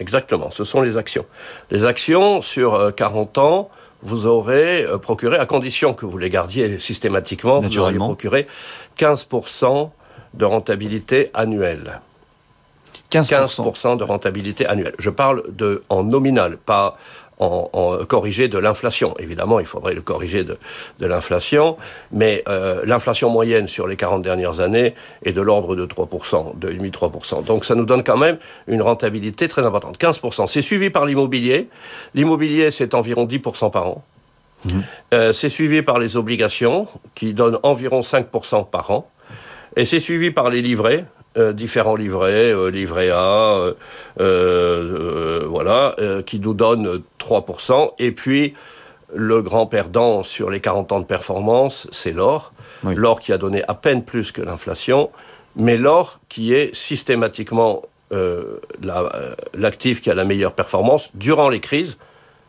Exactement, 0.00 0.50
ce 0.50 0.64
sont 0.64 0.80
les 0.80 0.96
actions. 0.96 1.24
Les 1.70 1.84
actions, 1.84 2.42
sur 2.42 2.74
euh, 2.74 2.90
40 2.90 3.38
ans, 3.38 3.70
vous 4.04 4.26
aurez 4.26 4.84
euh, 4.84 4.98
procuré, 4.98 5.36
à 5.38 5.46
condition 5.46 5.94
que 5.94 6.06
vous 6.06 6.18
les 6.18 6.30
gardiez 6.30 6.78
systématiquement, 6.78 7.60
vous 7.60 7.78
aurez 7.78 7.94
procuré 7.94 8.46
15% 8.98 9.90
de 10.34 10.44
rentabilité 10.44 11.30
annuelle. 11.34 12.00
15%. 13.10 13.62
15% 13.62 13.96
de 13.96 14.04
rentabilité 14.04 14.66
annuelle. 14.66 14.94
Je 14.98 15.10
parle 15.10 15.42
de 15.54 15.82
en 15.88 16.02
nominal, 16.02 16.56
pas 16.56 16.96
en, 17.38 17.68
en 17.72 18.04
corrigé 18.04 18.48
de 18.48 18.58
l'inflation. 18.58 19.14
Évidemment, 19.18 19.60
il 19.60 19.66
faudrait 19.66 19.94
le 19.94 20.02
corriger 20.02 20.44
de, 20.44 20.58
de 20.98 21.06
l'inflation, 21.06 21.76
mais 22.12 22.42
euh, 22.48 22.82
l'inflation 22.84 23.30
moyenne 23.30 23.68
sur 23.68 23.86
les 23.86 23.96
40 23.96 24.22
dernières 24.22 24.60
années 24.60 24.94
est 25.24 25.32
de 25.32 25.40
l'ordre 25.40 25.76
de 25.76 25.86
3%, 25.86 26.58
2,5-3%. 26.58 27.44
Donc 27.44 27.64
ça 27.64 27.74
nous 27.74 27.84
donne 27.84 28.02
quand 28.02 28.16
même 28.16 28.38
une 28.66 28.82
rentabilité 28.82 29.48
très 29.48 29.64
importante. 29.64 29.98
15%. 29.98 30.46
C'est 30.46 30.62
suivi 30.62 30.90
par 30.90 31.06
l'immobilier. 31.06 31.68
L'immobilier, 32.14 32.70
c'est 32.70 32.94
environ 32.94 33.26
10% 33.26 33.70
par 33.70 33.88
an. 33.88 34.04
Euh, 35.12 35.32
c'est 35.32 35.50
suivi 35.50 35.82
par 35.82 35.98
les 35.98 36.16
obligations, 36.16 36.88
qui 37.14 37.34
donnent 37.34 37.58
environ 37.62 38.00
5% 38.00 38.70
par 38.70 38.90
an. 38.90 39.10
Et 39.76 39.84
c'est 39.84 40.00
suivi 40.00 40.30
par 40.30 40.50
les 40.50 40.62
livrets, 40.62 41.04
euh, 41.36 41.52
différents 41.52 41.96
livrets, 41.96 42.52
euh, 42.52 42.68
livret 42.70 43.10
A, 43.10 43.56
euh, 43.58 43.74
euh, 44.20 45.44
voilà, 45.48 45.96
qui 46.26 46.40
nous 46.40 46.54
donnent 46.54 47.02
3%. 47.18 47.92
Et 47.98 48.12
puis, 48.12 48.54
le 49.14 49.42
grand 49.42 49.66
perdant 49.66 50.22
sur 50.22 50.50
les 50.50 50.60
40 50.60 50.92
ans 50.92 51.00
de 51.00 51.04
performance, 51.06 51.86
c'est 51.92 52.12
l'or. 52.12 52.52
Oui. 52.84 52.94
L'or 52.96 53.20
qui 53.20 53.32
a 53.32 53.38
donné 53.38 53.62
à 53.68 53.74
peine 53.74 54.04
plus 54.04 54.32
que 54.32 54.42
l'inflation, 54.42 55.10
mais 55.56 55.76
l'or 55.76 56.20
qui 56.28 56.52
est 56.54 56.74
systématiquement 56.74 57.82
la- 58.10 59.10
l'actif 59.54 60.00
qui 60.00 60.08
a 60.10 60.14
la 60.14 60.24
meilleure 60.24 60.52
performance 60.52 61.10
durant 61.14 61.48
les 61.48 61.58
crises, 61.60 61.98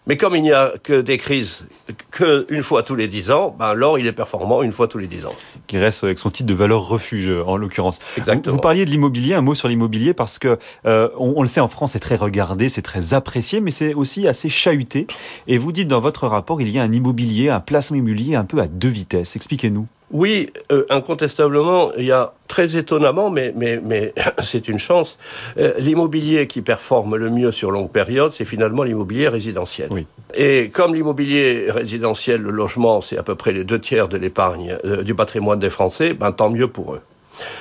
Mais 0.07 0.17
comme 0.17 0.35
il 0.35 0.43
n'y 0.43 0.51
a 0.51 0.73
que 0.83 1.01
des 1.01 1.17
crises 1.17 1.65
qu'une 2.11 2.61
fois 2.61 2.83
tous 2.83 2.95
les 2.95 3.07
dix 3.07 3.31
ans, 3.31 3.55
ben 3.57 3.73
l'or 3.73 3.97
il 3.97 4.05
est 4.05 4.11
performant 4.11 4.61
une 4.61 4.71
fois 4.71 4.87
tous 4.87 4.99
les 4.99 5.07
dix 5.07 5.25
ans. 5.25 5.33
Qui 5.67 5.77
reste 5.77 6.03
avec 6.03 6.19
son 6.19 6.29
titre 6.29 6.47
de 6.47 6.53
valeur 6.53 6.87
refuge 6.87 7.31
en 7.45 7.57
l'occurrence. 7.57 7.99
Exactement. 8.17 8.55
Vous, 8.55 8.61
parliez 8.61 8.85
de 8.85 8.91
l'immobilier, 8.91 9.33
un 9.33 9.41
mot 9.41 9.55
sur 9.55 9.67
l'immobilier 9.67 10.13
parce 10.13 10.37
que 10.37 10.59
euh, 10.85 11.09
on, 11.17 11.41
le 11.41 11.47
sait 11.47 11.59
en 11.59 11.67
France, 11.67 11.93
c'est 11.93 11.99
très 11.99 12.15
regardé, 12.15 12.69
c'est 12.69 12.83
très 12.83 13.13
apprécié, 13.13 13.61
mais 13.61 13.71
c'est 13.71 13.93
aussi 13.95 14.27
assez 14.27 14.49
chahuté. 14.49 15.07
Et 15.47 15.57
vous 15.57 15.71
dites 15.71 15.87
dans 15.87 15.99
votre 15.99 16.27
rapport, 16.27 16.61
il 16.61 16.69
y 16.69 16.77
a 16.77 16.83
un 16.83 16.91
immobilier, 16.91 17.49
un 17.49 17.59
placement 17.59 17.97
immobilier 17.97 18.35
un 18.35 18.45
peu 18.45 18.59
à 18.59 18.67
deux 18.67 18.89
vitesses. 18.89 19.35
Expliquez-nous. 19.35 19.87
Oui, 20.15 20.49
euh, 20.71 20.85
incontestablement, 20.89 21.91
il 21.97 22.05
y 22.05 22.13
a 22.13 22.31
très 22.47 22.77
étonnamment, 22.77 23.29
mais, 23.29 23.51
mais, 23.53 23.81
mais 23.83 24.13
c'est 24.41 24.69
une 24.69 24.79
chance, 24.79 25.17
euh, 25.57 25.73
l'immobilier 25.77 26.47
qui 26.47 26.61
performe 26.61 27.17
le 27.17 27.29
mieux 27.29 27.51
sur 27.51 27.69
longue 27.69 27.91
période, 27.91 28.31
c'est 28.31 28.45
finalement 28.45 28.83
l'immobilier 28.83 29.27
résidentiel. 29.27 29.89
Oui. 29.91 30.07
Et 30.33 30.69
comme 30.69 30.95
l'immobilier 30.95 31.65
résidentiel, 31.67 32.41
le 32.41 32.51
logement, 32.51 33.01
c'est 33.01 33.17
à 33.17 33.23
peu 33.23 33.35
près 33.35 33.51
les 33.51 33.65
deux 33.65 33.79
tiers 33.79 34.07
de 34.07 34.15
l'épargne 34.15 34.77
euh, 34.85 35.03
du 35.03 35.15
patrimoine 35.15 35.59
des 35.59 35.69
Français, 35.69 36.13
ben 36.13 36.31
tant 36.31 36.49
mieux 36.49 36.69
pour 36.69 36.93
eux. 36.93 37.01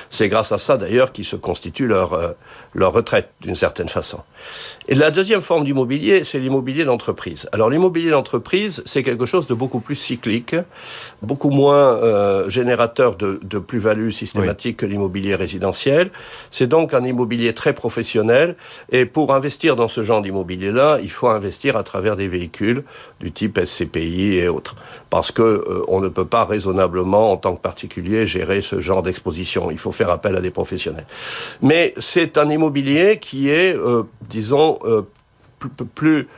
C'est 0.09 0.29
grâce 0.29 0.53
à 0.53 0.59
ça 0.59 0.77
d'ailleurs 0.77 1.13
qu'ils 1.13 1.25
se 1.25 1.37
constituent 1.37 1.87
leur, 1.87 2.13
euh, 2.13 2.33
leur 2.75 2.93
retraite 2.93 3.31
d'une 3.41 3.55
certaine 3.55 3.89
façon. 3.89 4.21
Et 4.89 4.95
la 4.95 5.11
deuxième 5.11 5.41
forme 5.41 5.65
d'immobilier, 5.65 6.25
c'est 6.25 6.39
l'immobilier 6.39 6.85
d'entreprise. 6.85 7.49
Alors 7.53 7.71
l'immobilier 7.71 8.11
d'entreprise, 8.11 8.83
c'est 8.87 9.03
quelque 9.03 9.27
chose 9.27 9.47
de 9.47 9.55
beaucoup 9.55 9.81
plus 9.81 9.95
cyclique, 9.95 10.57
beaucoup 11.23 11.51
moins 11.51 11.97
euh, 12.03 12.49
générateur 12.51 13.17
de, 13.17 13.41
de 13.43 13.59
plus-value 13.59 14.11
systématique 14.11 14.79
que 14.79 14.87
l'immobilier 14.87 15.35
résidentiel. 15.35 16.11
C'est 16.51 16.67
donc 16.67 16.95
un 16.95 17.05
immobilier 17.05 17.53
très 17.55 17.75
professionnel 17.75 18.57
et 18.91 19.07
pour 19.07 19.35
investir 19.35 19.77
dans 19.77 19.89
ce 19.89 20.03
genre 20.03 20.23
d'immobilier-là, 20.23 20.99
il 21.03 21.11
faut 21.11 21.29
investir 21.29 21.77
à 21.77 21.83
travers 21.83 22.17
des 22.17 22.29
véhicules 22.29 22.85
du 23.21 23.33
type 23.33 23.59
SCPI 23.65 24.37
et 24.37 24.49
autres. 24.49 24.77
Parce 25.11 25.31
que 25.33 25.43
euh, 25.43 25.83
on 25.89 26.01
ne 26.01 26.09
peut 26.09 26.27
pas 26.27 26.45
raisonnablement, 26.45 27.33
en 27.33 27.37
tant 27.37 27.55
que 27.55 27.61
particulier, 27.61 28.27
gérer 28.27 28.63
ce 28.63 28.81
genre 28.81 29.03
d'exposition 29.03 29.64
il 29.71 29.79
faut 29.79 29.93
faire 29.93 30.11
appel 30.11 30.37
à 30.37 30.41
des 30.41 30.51
professionnels. 30.51 31.07
Mais 31.63 31.95
c'est 31.99 32.39
un 32.39 32.49
immobilier 32.49 33.19
qui 33.19 33.49
est, 33.49 33.77
euh, 33.77 34.05
disons, 34.29 34.79
euh, 34.85 35.03
plus, 35.95 36.29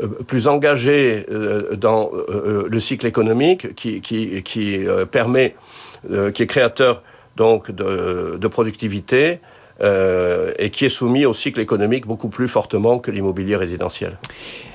euh, 0.00 0.08
plus 0.26 0.48
engagé 0.48 1.26
dans 1.76 2.10
le 2.70 2.80
cycle 2.80 3.06
économique, 3.06 3.74
qui, 3.74 4.00
permet, 5.10 5.54
qui 6.34 6.42
est 6.42 6.46
créateur 6.46 7.02
donc 7.36 7.70
de, 7.70 8.38
de 8.40 8.48
productivité, 8.48 9.40
et 10.58 10.70
qui 10.70 10.84
est 10.84 10.88
soumis 10.90 11.26
au 11.26 11.34
cycle 11.34 11.60
économique 11.60 12.06
beaucoup 12.06 12.28
plus 12.28 12.48
fortement 12.48 12.98
que 12.98 13.10
l'immobilier 13.10 13.56
résidentiel. 13.56 14.16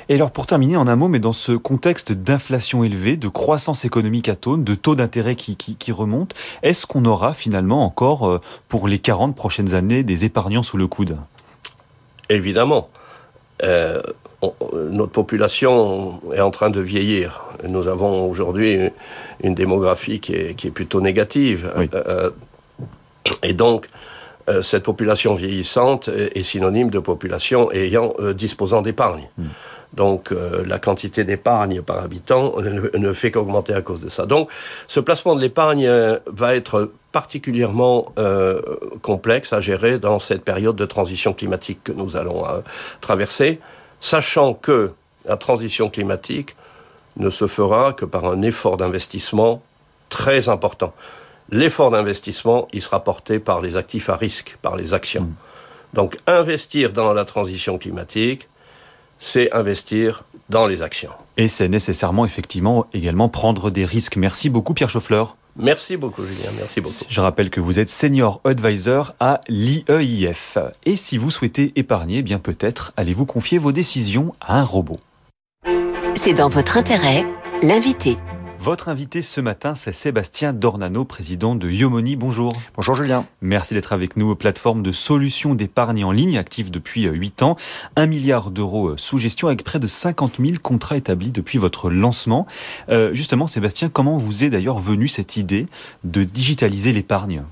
Et 0.10 0.16
alors 0.16 0.32
pour 0.32 0.46
terminer 0.46 0.78
en 0.78 0.88
un 0.88 0.96
mot, 0.96 1.10
mais 1.10 1.20
dans 1.20 1.34
ce 1.34 1.52
contexte 1.52 2.14
d'inflation 2.14 2.84
élevée, 2.84 3.18
de 3.18 3.28
croissance 3.28 3.84
économique 3.84 4.30
atone, 4.30 4.64
de 4.64 4.74
taux 4.74 4.96
d'intérêt 4.96 5.36
qui, 5.36 5.58
qui, 5.58 5.76
qui 5.76 5.92
remontent, 5.92 6.36
est-ce 6.64 6.88
qu'on 6.88 7.04
aura 7.06 7.34
finalement 7.34 7.84
encore 7.86 8.28
euh, 8.28 8.42
pour 8.70 8.88
les 8.88 9.00
40 9.00 9.36
prochaines 9.36 9.76
années 9.76 10.04
des 10.04 10.24
épargnants 10.24 10.64
sous 10.64 10.78
le 10.78 10.88
coude? 10.88 11.18
Évidemment. 12.30 12.90
Euh, 13.64 14.02
notre 14.92 15.12
population 15.12 16.22
est 16.32 16.42
en 16.42 16.52
train 16.52 16.70
de 16.70 16.80
vieillir. 16.80 17.44
Nous 17.68 17.88
avons 17.88 18.30
aujourd'hui 18.30 18.78
une 19.44 19.56
démographie 19.56 20.20
qui 20.20 20.34
est, 20.34 20.54
qui 20.54 20.68
est 20.68 20.72
plutôt 20.72 21.02
négative. 21.02 21.72
Oui. 21.76 21.90
Euh, 21.96 22.30
et 23.44 23.54
donc, 23.54 23.88
euh, 24.50 24.62
cette 24.62 24.84
population 24.84 25.34
vieillissante 25.34 26.08
est, 26.08 26.38
est, 26.38 26.44
synonyme 26.44 26.90
de 26.90 27.00
population 27.00 27.72
ayant 27.72 28.14
euh, 28.20 28.34
disposant 28.34 28.82
d'épargne. 28.82 29.28
Mm. 29.38 29.46
Donc 29.94 30.32
euh, 30.32 30.64
la 30.66 30.80
quantité 30.80 31.24
d'épargne 31.24 31.82
par 31.82 32.00
habitant 32.00 32.60
ne, 32.60 32.98
ne 32.98 33.14
fait 33.14 33.32
qu'augmenter 33.32 33.74
à 33.74 33.82
cause 33.82 34.02
de 34.02 34.10
ça. 34.10 34.26
Donc 34.26 34.50
ce 34.88 35.00
placement 35.00 35.36
de 35.36 35.42
l'épargne 35.42 35.90
va 36.28 36.56
être 36.56 36.92
particulièrement 37.12 38.14
euh, 38.20 38.62
complexe 39.02 39.52
à 39.52 39.60
gérer 39.60 39.98
dans 39.98 40.20
cette 40.20 40.44
période 40.44 40.76
de 40.76 40.86
transition 40.86 41.34
climatique 41.34 41.80
que 41.84 41.92
nous 41.92 42.16
allons 42.16 42.46
euh, 42.46 42.60
traverser, 43.02 43.60
sachant 44.00 44.54
que 44.54 44.92
la 45.26 45.38
transition 45.38 45.90
climatique 45.90 46.56
ne 47.16 47.32
se 47.32 47.48
fera 47.48 47.94
que 47.94 48.06
par 48.06 48.26
un 48.26 48.44
effort 48.44 48.78
d'investissement 48.78 49.64
très 50.10 50.48
important. 50.48 50.94
L'effort 51.50 51.92
d'investissement, 51.92 52.68
il 52.74 52.82
sera 52.82 53.04
porté 53.04 53.40
par 53.40 53.62
les 53.62 53.78
actifs 53.78 54.10
à 54.10 54.18
risque, 54.18 54.58
par 54.62 54.76
les 54.76 54.94
actions. 54.94 55.24
Mmh. 55.24 55.36
Donc 55.94 56.18
investir 56.28 56.94
dans 56.94 57.14
la 57.14 57.26
transition 57.26 57.78
climatique, 57.78 58.50
c'est 59.20 59.52
investir 59.54 60.24
dans 60.50 60.68
les 60.68 60.82
actions. 60.82 61.12
Et 61.38 61.48
c'est 61.48 61.70
nécessairement, 61.70 62.26
effectivement, 62.26 62.88
également 62.94 63.30
prendre 63.30 63.72
des 63.72 63.86
risques. 63.86 64.18
Merci 64.18 64.50
beaucoup, 64.50 64.74
Pierre 64.74 64.90
Chauffleur. 64.90 65.38
Merci 65.56 65.98
beaucoup, 65.98 66.24
Julien. 66.24 66.52
Merci 66.58 66.82
beaucoup. 66.82 66.96
Je 67.10 67.22
rappelle 67.22 67.50
que 67.50 67.60
vous 67.60 67.80
êtes 67.80 67.90
senior 67.90 68.42
advisor 68.44 69.16
à 69.20 69.42
l'IEIF. 69.48 70.58
Et 70.86 70.96
si 70.96 71.18
vous 71.18 71.32
souhaitez 71.32 71.74
épargner, 71.76 72.18
eh 72.18 72.22
bien 72.22 72.38
peut-être 72.38 72.94
allez-vous 72.96 73.26
confier 73.26 73.58
vos 73.58 73.72
décisions 73.72 74.34
à 74.40 74.60
un 74.60 74.64
robot. 74.64 74.98
C'est 76.16 76.34
dans 76.34 76.50
votre 76.50 76.78
intérêt, 76.78 77.26
l'invité. 77.64 78.18
Votre 78.60 78.90
invité 78.90 79.22
ce 79.22 79.40
matin, 79.40 79.76
c'est 79.76 79.94
Sébastien 79.94 80.52
Dornano, 80.52 81.06
président 81.06 81.56
de 81.56 81.70
Yomoni. 81.70 82.16
Bonjour. 82.16 82.56
Bonjour 82.76 82.96
Julien. 82.96 83.26
Merci 83.42 83.76
d'être 83.76 83.94
avec 83.94 84.18
nous. 84.18 84.36
Plateforme 84.36 84.82
de 84.82 84.92
solutions 84.92 85.56
d'épargne 85.56 86.04
en 86.04 86.12
ligne, 86.12 86.38
active 86.38 86.72
depuis 86.72 87.04
8 87.04 87.44
ans. 87.44 87.56
1 87.96 88.08
milliard 88.08 88.52
d'euros 88.52 88.98
sous 88.98 89.20
gestion 89.20 89.48
avec 89.48 89.64
près 89.64 89.80
de 89.80 89.88
50 89.88 90.38
000 90.40 90.54
contrats 90.62 90.98
établis 90.98 91.32
depuis 91.32 91.60
votre 91.60 91.90
lancement. 91.90 92.48
Euh, 92.90 93.14
justement, 93.14 93.48
Sébastien, 93.48 93.90
comment 93.90 94.18
vous 94.18 94.44
est 94.44 94.50
d'ailleurs 94.50 94.80
venue 94.80 95.08
cette 95.08 95.38
idée 95.38 95.68
de 96.04 96.24
digitaliser 96.24 96.92
l'épargne? 96.92 97.44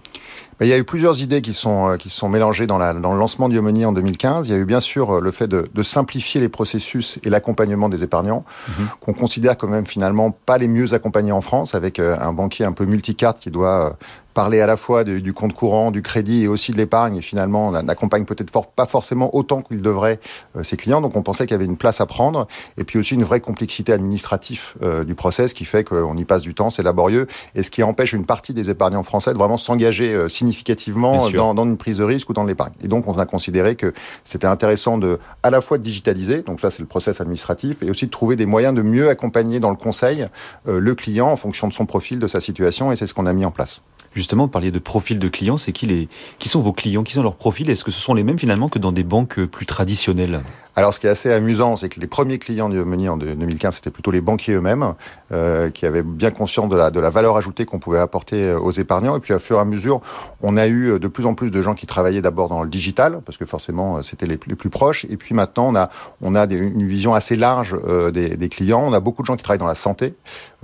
Il 0.61 0.67
y 0.67 0.73
a 0.73 0.77
eu 0.77 0.83
plusieurs 0.83 1.21
idées 1.21 1.41
qui 1.41 1.53
sont 1.53 1.97
qui 1.99 2.09
sont 2.09 2.29
mélangées 2.29 2.65
dans, 2.65 2.77
la, 2.77 2.93
dans 2.93 3.11
le 3.11 3.19
lancement 3.19 3.49
d'Iomoni 3.49 3.85
en 3.85 3.91
2015. 3.91 4.47
Il 4.47 4.51
y 4.51 4.55
a 4.55 4.57
eu 4.57 4.65
bien 4.65 4.79
sûr 4.79 5.19
le 5.19 5.31
fait 5.31 5.47
de, 5.47 5.65
de 5.73 5.83
simplifier 5.83 6.39
les 6.39 6.49
processus 6.49 7.19
et 7.23 7.29
l'accompagnement 7.29 7.89
des 7.89 8.03
épargnants, 8.03 8.45
-hmm. 8.45 8.71
qu'on 9.01 9.13
considère 9.13 9.57
quand 9.57 9.67
même 9.67 9.85
finalement 9.85 10.31
pas 10.31 10.57
les 10.57 10.67
mieux 10.67 10.93
accompagnés 10.93 11.33
en 11.33 11.41
France, 11.41 11.75
avec 11.75 11.99
un 11.99 12.33
banquier 12.33 12.65
un 12.65 12.71
peu 12.71 12.85
multicarte 12.85 13.39
qui 13.39 13.51
doit 13.51 13.97
parler 14.35 14.61
à 14.61 14.67
la 14.67 14.77
fois 14.77 15.03
du, 15.03 15.21
du, 15.21 15.33
compte 15.33 15.53
courant, 15.53 15.89
du 15.89 16.03
crédit 16.03 16.43
et 16.43 16.47
aussi 16.47 16.71
de 16.73 16.77
l'épargne, 16.77 17.15
et 17.17 17.21
finalement 17.21 17.71
n'accompagne 17.71 18.25
peut-être 18.25 18.51
for 18.51 18.67
pas 18.67 18.85
forcément 18.85 19.33
autant 19.33 19.61
qu'il 19.61 19.81
devrait 19.81 20.19
euh, 20.57 20.61
ses 20.61 20.77
clients. 20.77 21.01
Donc 21.01 21.15
on 21.15 21.23
pensait 21.23 21.45
qu'il 21.45 21.53
y 21.53 21.55
avait 21.55 21.65
une 21.65 21.77
place 21.77 22.01
à 22.01 22.05
prendre, 22.05 22.47
et 22.77 22.83
puis 22.83 22.99
aussi 22.99 23.15
une 23.15 23.23
vraie 23.23 23.39
complexité 23.39 23.93
administrative 23.93 24.73
euh, 24.83 25.03
du 25.05 25.15
process 25.15 25.53
qui 25.53 25.65
fait 25.65 25.83
qu'on 25.83 26.15
y 26.17 26.25
passe 26.25 26.41
du 26.41 26.53
temps, 26.53 26.69
c'est 26.69 26.83
laborieux, 26.83 27.27
et 27.55 27.63
ce 27.63 27.71
qui 27.71 27.81
empêche 27.81 28.13
une 28.13 28.25
partie 28.25 28.53
des 28.53 28.69
épargnants 28.69 29.03
français 29.03 29.31
de 29.31 29.37
vraiment 29.37 29.57
s'engager 29.57 30.13
euh, 30.13 30.27
significativement 30.27 31.29
dans, 31.29 31.53
dans, 31.53 31.65
une 31.65 31.77
prise 31.77 31.97
de 31.97 32.03
risque 32.03 32.29
ou 32.29 32.33
dans 32.33 32.43
l'épargne. 32.43 32.73
Et 32.83 32.89
donc 32.89 33.07
on 33.07 33.17
a 33.17 33.25
considéré 33.25 33.75
que 33.75 33.93
c'était 34.25 34.47
intéressant 34.47 34.97
de 34.97 35.17
à 35.43 35.49
la 35.49 35.61
fois 35.61 35.77
de 35.77 35.83
digitaliser, 35.83 36.41
donc 36.41 36.59
ça 36.59 36.69
c'est 36.71 36.81
le 36.81 36.87
process 36.87 37.21
administratif, 37.21 37.81
et 37.83 37.89
aussi 37.89 38.05
de 38.05 38.11
trouver 38.11 38.35
des 38.35 38.45
moyens 38.45 38.75
de 38.75 38.81
mieux 38.81 39.09
accompagner 39.09 39.61
dans 39.61 39.69
le 39.69 39.77
conseil 39.77 40.25
le 40.65 40.95
client 40.95 41.29
en 41.29 41.37
fonction 41.37 41.69
de 41.69 41.73
son 41.73 41.85
profil, 41.85 42.19
de 42.19 42.27
sa 42.27 42.41
situation, 42.41 42.91
et 42.91 42.97
c'est 42.97 43.07
ce 43.07 43.13
qu'on 43.13 43.25
a 43.25 43.33
mis 43.33 43.45
en 43.45 43.51
place. 43.51 43.81
Justement, 44.15 44.45
vous 44.45 44.49
parliez 44.49 44.71
de 44.71 44.79
profil 44.79 45.19
de 45.19 45.27
clients, 45.27 45.57
c'est 45.57 45.73
qui 45.73 45.87
les, 45.87 46.07
qui 46.39 46.47
sont 46.47 46.61
vos 46.61 46.71
clients, 46.71 47.03
qui 47.03 47.13
sont 47.13 47.21
leurs 47.21 47.35
profils 47.35 47.69
Est-ce 47.69 47.83
que 47.83 47.91
ce 47.91 47.99
sont 47.99 48.13
les 48.13 48.23
mêmes 48.23 48.39
finalement 48.39 48.69
que 48.69 48.79
dans 48.79 48.93
des 48.93 49.03
banques 49.03 49.43
plus 49.43 49.65
traditionnelles? 49.65 50.41
Alors, 50.77 50.93
ce 50.93 50.99
qui 50.99 51.07
est 51.07 51.09
assez 51.09 51.31
amusant, 51.31 51.75
c'est 51.75 51.89
que 51.89 51.99
les 51.99 52.07
premiers 52.07 52.37
clients 52.37 52.67
du 52.69 52.77
Money 52.83 53.07
en 53.09 53.17
2015, 53.17 53.75
c'était 53.75 53.91
plutôt 53.91 54.11
les 54.11 54.21
banquiers 54.21 54.53
eux-mêmes, 54.53 54.93
euh, 55.31 55.69
qui 55.69 55.85
avaient 55.85 56.03
bien 56.03 56.31
conscience 56.31 56.69
de 56.69 56.75
la, 56.75 56.91
de 56.91 56.99
la 56.99 57.09
valeur 57.09 57.35
ajoutée 57.35 57.65
qu'on 57.65 57.79
pouvait 57.79 57.99
apporter 57.99 58.53
aux 58.53 58.71
épargnants. 58.71 59.17
Et 59.17 59.19
puis, 59.19 59.33
à 59.33 59.39
fur 59.39 59.57
et 59.57 59.61
à 59.61 59.65
mesure, 59.65 60.01
on 60.41 60.55
a 60.55 60.67
eu 60.67 60.97
de 60.97 61.07
plus 61.07 61.25
en 61.25 61.33
plus 61.33 61.51
de 61.51 61.61
gens 61.61 61.75
qui 61.75 61.85
travaillaient 61.85 62.21
d'abord 62.21 62.47
dans 62.47 62.63
le 62.63 62.69
digital, 62.69 63.19
parce 63.25 63.37
que 63.37 63.45
forcément, 63.45 64.01
c'était 64.01 64.27
les, 64.27 64.37
plus 64.37 64.69
proches. 64.69 65.05
Et 65.09 65.17
puis 65.17 65.35
maintenant, 65.35 65.67
on 65.67 65.75
a, 65.75 65.89
on 66.21 66.35
a 66.35 66.45
une 66.45 66.87
vision 66.87 67.13
assez 67.13 67.35
large 67.35 67.75
euh, 67.85 68.11
des, 68.11 68.35
des, 68.37 68.49
clients. 68.49 68.83
On 68.85 68.93
a 68.93 68.99
beaucoup 69.01 69.21
de 69.21 69.27
gens 69.27 69.35
qui 69.35 69.43
travaillent 69.43 69.59
dans 69.59 69.67
la 69.67 69.75
santé. 69.75 70.13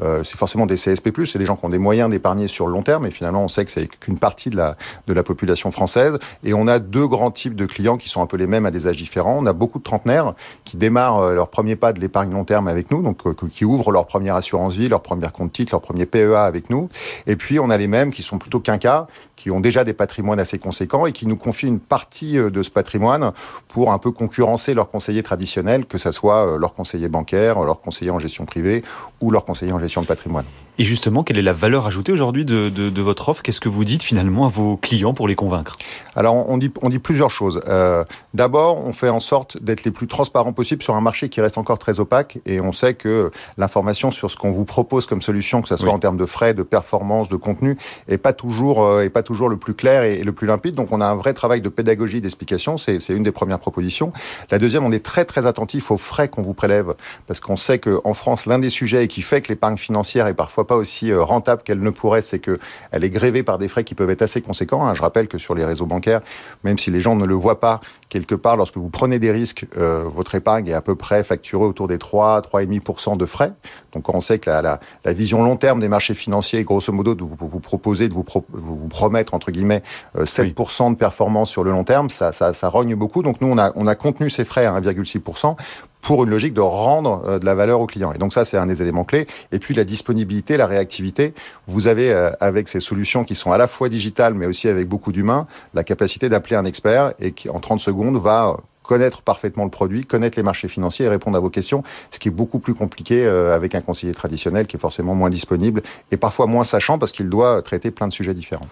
Euh, 0.01 0.23
c'est 0.23 0.37
forcément 0.37 0.65
des 0.65 0.75
CSP+, 0.75 1.11
c'est 1.25 1.39
des 1.39 1.45
gens 1.45 1.55
qui 1.55 1.65
ont 1.65 1.69
des 1.69 1.77
moyens 1.77 2.09
d'épargner 2.09 2.47
sur 2.47 2.67
le 2.67 2.73
long 2.73 2.83
terme. 2.83 3.05
Et 3.05 3.11
finalement, 3.11 3.43
on 3.43 3.47
sait 3.47 3.65
que 3.65 3.71
c'est 3.71 3.87
qu'une 3.87 4.17
partie 4.17 4.49
de 4.49 4.57
la, 4.57 4.75
de 5.07 5.13
la 5.13 5.23
population 5.23 5.71
française. 5.71 6.17
Et 6.43 6.53
on 6.53 6.67
a 6.67 6.79
deux 6.79 7.07
grands 7.07 7.31
types 7.31 7.55
de 7.55 7.65
clients 7.65 7.97
qui 7.97 8.09
sont 8.09 8.21
un 8.21 8.25
peu 8.25 8.37
les 8.37 8.47
mêmes 8.47 8.65
à 8.65 8.71
des 8.71 8.87
âges 8.87 8.97
différents. 8.97 9.37
On 9.39 9.45
a 9.45 9.53
beaucoup 9.53 9.79
de 9.79 9.83
trentenaires 9.83 10.33
qui 10.65 10.77
démarrent 10.77 11.19
euh, 11.19 11.33
leur 11.33 11.49
premier 11.49 11.75
pas 11.75 11.93
de 11.93 11.99
l'épargne 11.99 12.31
long 12.31 12.45
terme 12.45 12.67
avec 12.67 12.91
nous, 12.91 13.01
donc 13.01 13.25
euh, 13.25 13.33
qui 13.33 13.65
ouvrent 13.65 13.91
leur 13.91 14.07
première 14.07 14.35
assurance 14.35 14.73
vie, 14.73 14.89
leur 14.89 15.01
première 15.01 15.31
compte 15.31 15.51
titre, 15.51 15.73
leur 15.73 15.81
premier 15.81 16.05
PEA 16.05 16.43
avec 16.43 16.69
nous. 16.69 16.89
Et 17.27 17.35
puis 17.35 17.59
on 17.59 17.69
a 17.69 17.77
les 17.77 17.87
mêmes 17.87 18.11
qui 18.11 18.23
sont 18.23 18.37
plutôt 18.37 18.59
quinquas, 18.59 19.07
qui 19.35 19.51
ont 19.51 19.59
déjà 19.59 19.83
des 19.83 19.93
patrimoines 19.93 20.39
assez 20.39 20.59
conséquents 20.59 21.05
et 21.05 21.11
qui 21.11 21.25
nous 21.25 21.35
confient 21.35 21.67
une 21.67 21.79
partie 21.79 22.33
de 22.35 22.63
ce 22.63 22.69
patrimoine 22.69 23.31
pour 23.67 23.91
un 23.91 23.97
peu 23.97 24.11
concurrencer 24.11 24.73
leurs 24.73 24.89
conseillers 24.89 25.23
traditionnels, 25.23 25.85
que 25.85 25.97
ce 25.97 26.11
soit 26.11 26.57
leur 26.59 26.75
conseiller 26.75 27.09
bancaire, 27.09 27.59
leur 27.61 27.81
conseiller 27.81 28.11
en 28.11 28.19
gestion 28.19 28.45
privée 28.45 28.83
ou 29.19 29.31
leur 29.31 29.45
conseiller 29.45 29.71
en 29.71 29.79
gestion 29.79 29.90
de 29.99 30.07
patrimoine. 30.07 30.45
Et 30.77 30.83
justement, 30.83 31.23
quelle 31.23 31.37
est 31.37 31.43
la 31.43 31.53
valeur 31.53 31.85
ajoutée 31.85 32.11
aujourd'hui 32.11 32.45
de, 32.45 32.69
de, 32.69 32.89
de, 32.89 33.01
votre 33.01 33.29
offre? 33.29 33.43
Qu'est-ce 33.43 33.59
que 33.59 33.69
vous 33.69 33.85
dites 33.85 34.03
finalement 34.03 34.45
à 34.45 34.49
vos 34.49 34.77
clients 34.77 35.13
pour 35.13 35.27
les 35.27 35.35
convaincre? 35.35 35.77
Alors, 36.15 36.49
on 36.49 36.57
dit, 36.57 36.71
on 36.81 36.89
dit 36.89 36.99
plusieurs 36.99 37.29
choses. 37.29 37.61
Euh, 37.67 38.03
D'abord, 38.33 38.85
on 38.85 38.93
fait 38.93 39.09
en 39.09 39.19
sorte 39.19 39.61
d'être 39.61 39.83
les 39.83 39.91
plus 39.91 40.07
transparents 40.07 40.53
possible 40.53 40.81
sur 40.81 40.95
un 40.95 41.01
marché 41.01 41.27
qui 41.27 41.41
reste 41.41 41.57
encore 41.57 41.77
très 41.77 41.99
opaque. 41.99 42.39
Et 42.45 42.61
on 42.61 42.71
sait 42.71 42.93
que 42.93 43.29
l'information 43.57 44.09
sur 44.09 44.31
ce 44.31 44.37
qu'on 44.37 44.51
vous 44.51 44.63
propose 44.63 45.05
comme 45.05 45.21
solution, 45.21 45.61
que 45.61 45.67
ce 45.67 45.75
soit 45.75 45.89
oui. 45.89 45.95
en 45.95 45.99
termes 45.99 46.17
de 46.17 46.25
frais, 46.25 46.53
de 46.53 46.63
performance, 46.63 47.27
de 47.27 47.35
contenu, 47.35 47.77
est 48.07 48.17
pas 48.17 48.31
toujours, 48.31 48.83
euh, 48.83 49.03
est 49.03 49.09
pas 49.09 49.23
toujours 49.23 49.49
le 49.49 49.57
plus 49.57 49.73
clair 49.73 50.03
et, 50.03 50.15
et, 50.15 50.23
le 50.23 50.31
plus 50.31 50.47
limpide. 50.47 50.75
Donc, 50.75 50.87
on 50.91 51.01
a 51.01 51.05
un 51.05 51.15
vrai 51.15 51.33
travail 51.33 51.61
de 51.61 51.69
pédagogie, 51.69 52.21
d'explication. 52.21 52.77
C'est 52.77 53.09
une 53.09 53.23
des 53.23 53.31
premières 53.31 53.59
propositions. 53.59 54.13
La 54.49 54.59
deuxième, 54.59 54.85
on 54.85 54.91
est 54.91 55.03
très 55.03 55.25
très 55.25 55.45
attentif 55.45 55.91
aux 55.91 55.97
frais 55.97 56.29
qu'on 56.29 56.41
vous 56.41 56.53
prélève, 56.53 56.95
parce 57.27 57.41
qu'on 57.41 57.57
sait 57.57 57.79
qu'en 57.79 58.13
France, 58.13 58.45
l'un 58.45 58.59
des 58.59 58.69
sujets 58.69 59.07
qui 59.07 59.21
fait 59.21 59.41
que 59.41 59.49
l'épargne 59.49 59.77
financière 59.77 60.27
est 60.27 60.33
parfois 60.33 60.60
pas 60.65 60.75
aussi 60.75 61.11
euh, 61.11 61.23
rentable 61.23 61.63
qu'elle 61.63 61.81
ne 61.81 61.89
pourrait, 61.89 62.21
c'est 62.21 62.39
que 62.39 62.57
elle 62.91 63.03
est 63.03 63.09
grévée 63.09 63.43
par 63.43 63.57
des 63.57 63.67
frais 63.67 63.83
qui 63.83 63.95
peuvent 63.95 64.09
être 64.09 64.21
assez 64.21 64.41
conséquents. 64.41 64.85
Hein. 64.85 64.93
Je 64.93 65.01
rappelle 65.01 65.27
que 65.27 65.37
sur 65.37 65.55
les 65.55 65.65
réseaux 65.65 65.85
bancaires, 65.85 66.21
même 66.63 66.77
si 66.77 66.91
les 66.91 66.99
gens 66.99 67.15
ne 67.15 67.25
le 67.25 67.33
voient 67.33 67.59
pas, 67.59 67.81
quelque 68.09 68.35
part, 68.35 68.57
lorsque 68.57 68.77
vous 68.77 68.89
prenez 68.89 69.19
des 69.19 69.31
risques, 69.31 69.65
euh, 69.77 70.03
votre 70.13 70.35
épargne 70.35 70.67
est 70.67 70.73
à 70.73 70.81
peu 70.81 70.95
près 70.95 71.23
facturée 71.23 71.65
autour 71.65 71.87
des 71.87 71.97
3, 71.97 72.41
3,5% 72.41 73.17
de 73.17 73.25
frais. 73.25 73.53
Donc, 73.93 74.13
on 74.13 74.21
sait 74.21 74.39
que 74.39 74.49
la, 74.49 74.61
la, 74.61 74.79
la, 75.05 75.13
vision 75.13 75.43
long 75.43 75.57
terme 75.57 75.79
des 75.79 75.87
marchés 75.87 76.13
financiers, 76.13 76.63
grosso 76.63 76.91
modo, 76.91 77.15
de 77.15 77.23
vous, 77.23 77.35
vous 77.39 77.59
proposer, 77.59 78.09
de 78.09 78.13
vous, 78.13 78.23
pro, 78.23 78.45
vous, 78.51 78.87
promettre, 78.89 79.33
entre 79.33 79.51
guillemets, 79.51 79.83
euh, 80.17 80.25
7% 80.25 80.83
oui. 80.83 80.91
de 80.91 80.95
performance 80.95 81.49
sur 81.49 81.63
le 81.63 81.71
long 81.71 81.83
terme, 81.83 82.09
ça, 82.09 82.31
ça, 82.31 82.53
ça 82.53 82.69
rogne 82.69 82.95
beaucoup. 82.95 83.21
Donc, 83.21 83.39
nous, 83.41 83.47
on 83.47 83.57
a, 83.57 83.71
on 83.75 83.87
a 83.87 83.95
contenu 83.95 84.29
ces 84.29 84.45
frais 84.45 84.65
à 84.65 84.79
1,6% 84.79 85.55
pour 86.01 86.23
une 86.23 86.29
logique 86.29 86.53
de 86.53 86.61
rendre 86.61 87.23
euh, 87.25 87.39
de 87.39 87.45
la 87.45 87.55
valeur 87.55 87.79
aux 87.79 87.87
clients. 87.87 88.11
Et 88.13 88.17
donc 88.17 88.33
ça, 88.33 88.45
c'est 88.45 88.57
un 88.57 88.65
des 88.65 88.81
éléments 88.81 89.03
clés. 89.03 89.27
Et 89.51 89.59
puis 89.59 89.73
la 89.73 89.83
disponibilité, 89.83 90.57
la 90.57 90.67
réactivité. 90.67 91.33
Vous 91.67 91.87
avez, 91.87 92.11
euh, 92.11 92.31
avec 92.39 92.67
ces 92.67 92.79
solutions 92.79 93.23
qui 93.23 93.35
sont 93.35 93.51
à 93.51 93.57
la 93.57 93.67
fois 93.67 93.89
digitales, 93.89 94.33
mais 94.33 94.45
aussi 94.45 94.67
avec 94.67 94.87
beaucoup 94.87 95.11
d'humains, 95.11 95.47
la 95.73 95.83
capacité 95.83 96.29
d'appeler 96.29 96.55
un 96.55 96.65
expert 96.65 97.13
et 97.19 97.31
qui, 97.31 97.49
en 97.49 97.59
30 97.59 97.79
secondes, 97.79 98.17
va 98.17 98.57
connaître 98.83 99.21
parfaitement 99.21 99.63
le 99.63 99.69
produit, 99.69 100.05
connaître 100.05 100.37
les 100.37 100.43
marchés 100.43 100.67
financiers 100.67 101.05
et 101.05 101.09
répondre 101.09 101.37
à 101.37 101.39
vos 101.39 101.49
questions, 101.49 101.83
ce 102.09 102.19
qui 102.19 102.27
est 102.27 102.31
beaucoup 102.31 102.59
plus 102.59 102.73
compliqué 102.73 103.25
euh, 103.25 103.55
avec 103.55 103.75
un 103.75 103.81
conseiller 103.81 104.13
traditionnel 104.13 104.67
qui 104.67 104.75
est 104.75 104.79
forcément 104.79 105.15
moins 105.15 105.29
disponible 105.29 105.81
et 106.11 106.17
parfois 106.17 106.45
moins 106.47 106.63
sachant 106.63 106.97
parce 106.97 107.11
qu'il 107.11 107.29
doit 107.29 107.61
traiter 107.61 107.91
plein 107.91 108.07
de 108.07 108.13
sujets 108.13 108.33
différents. 108.33 108.65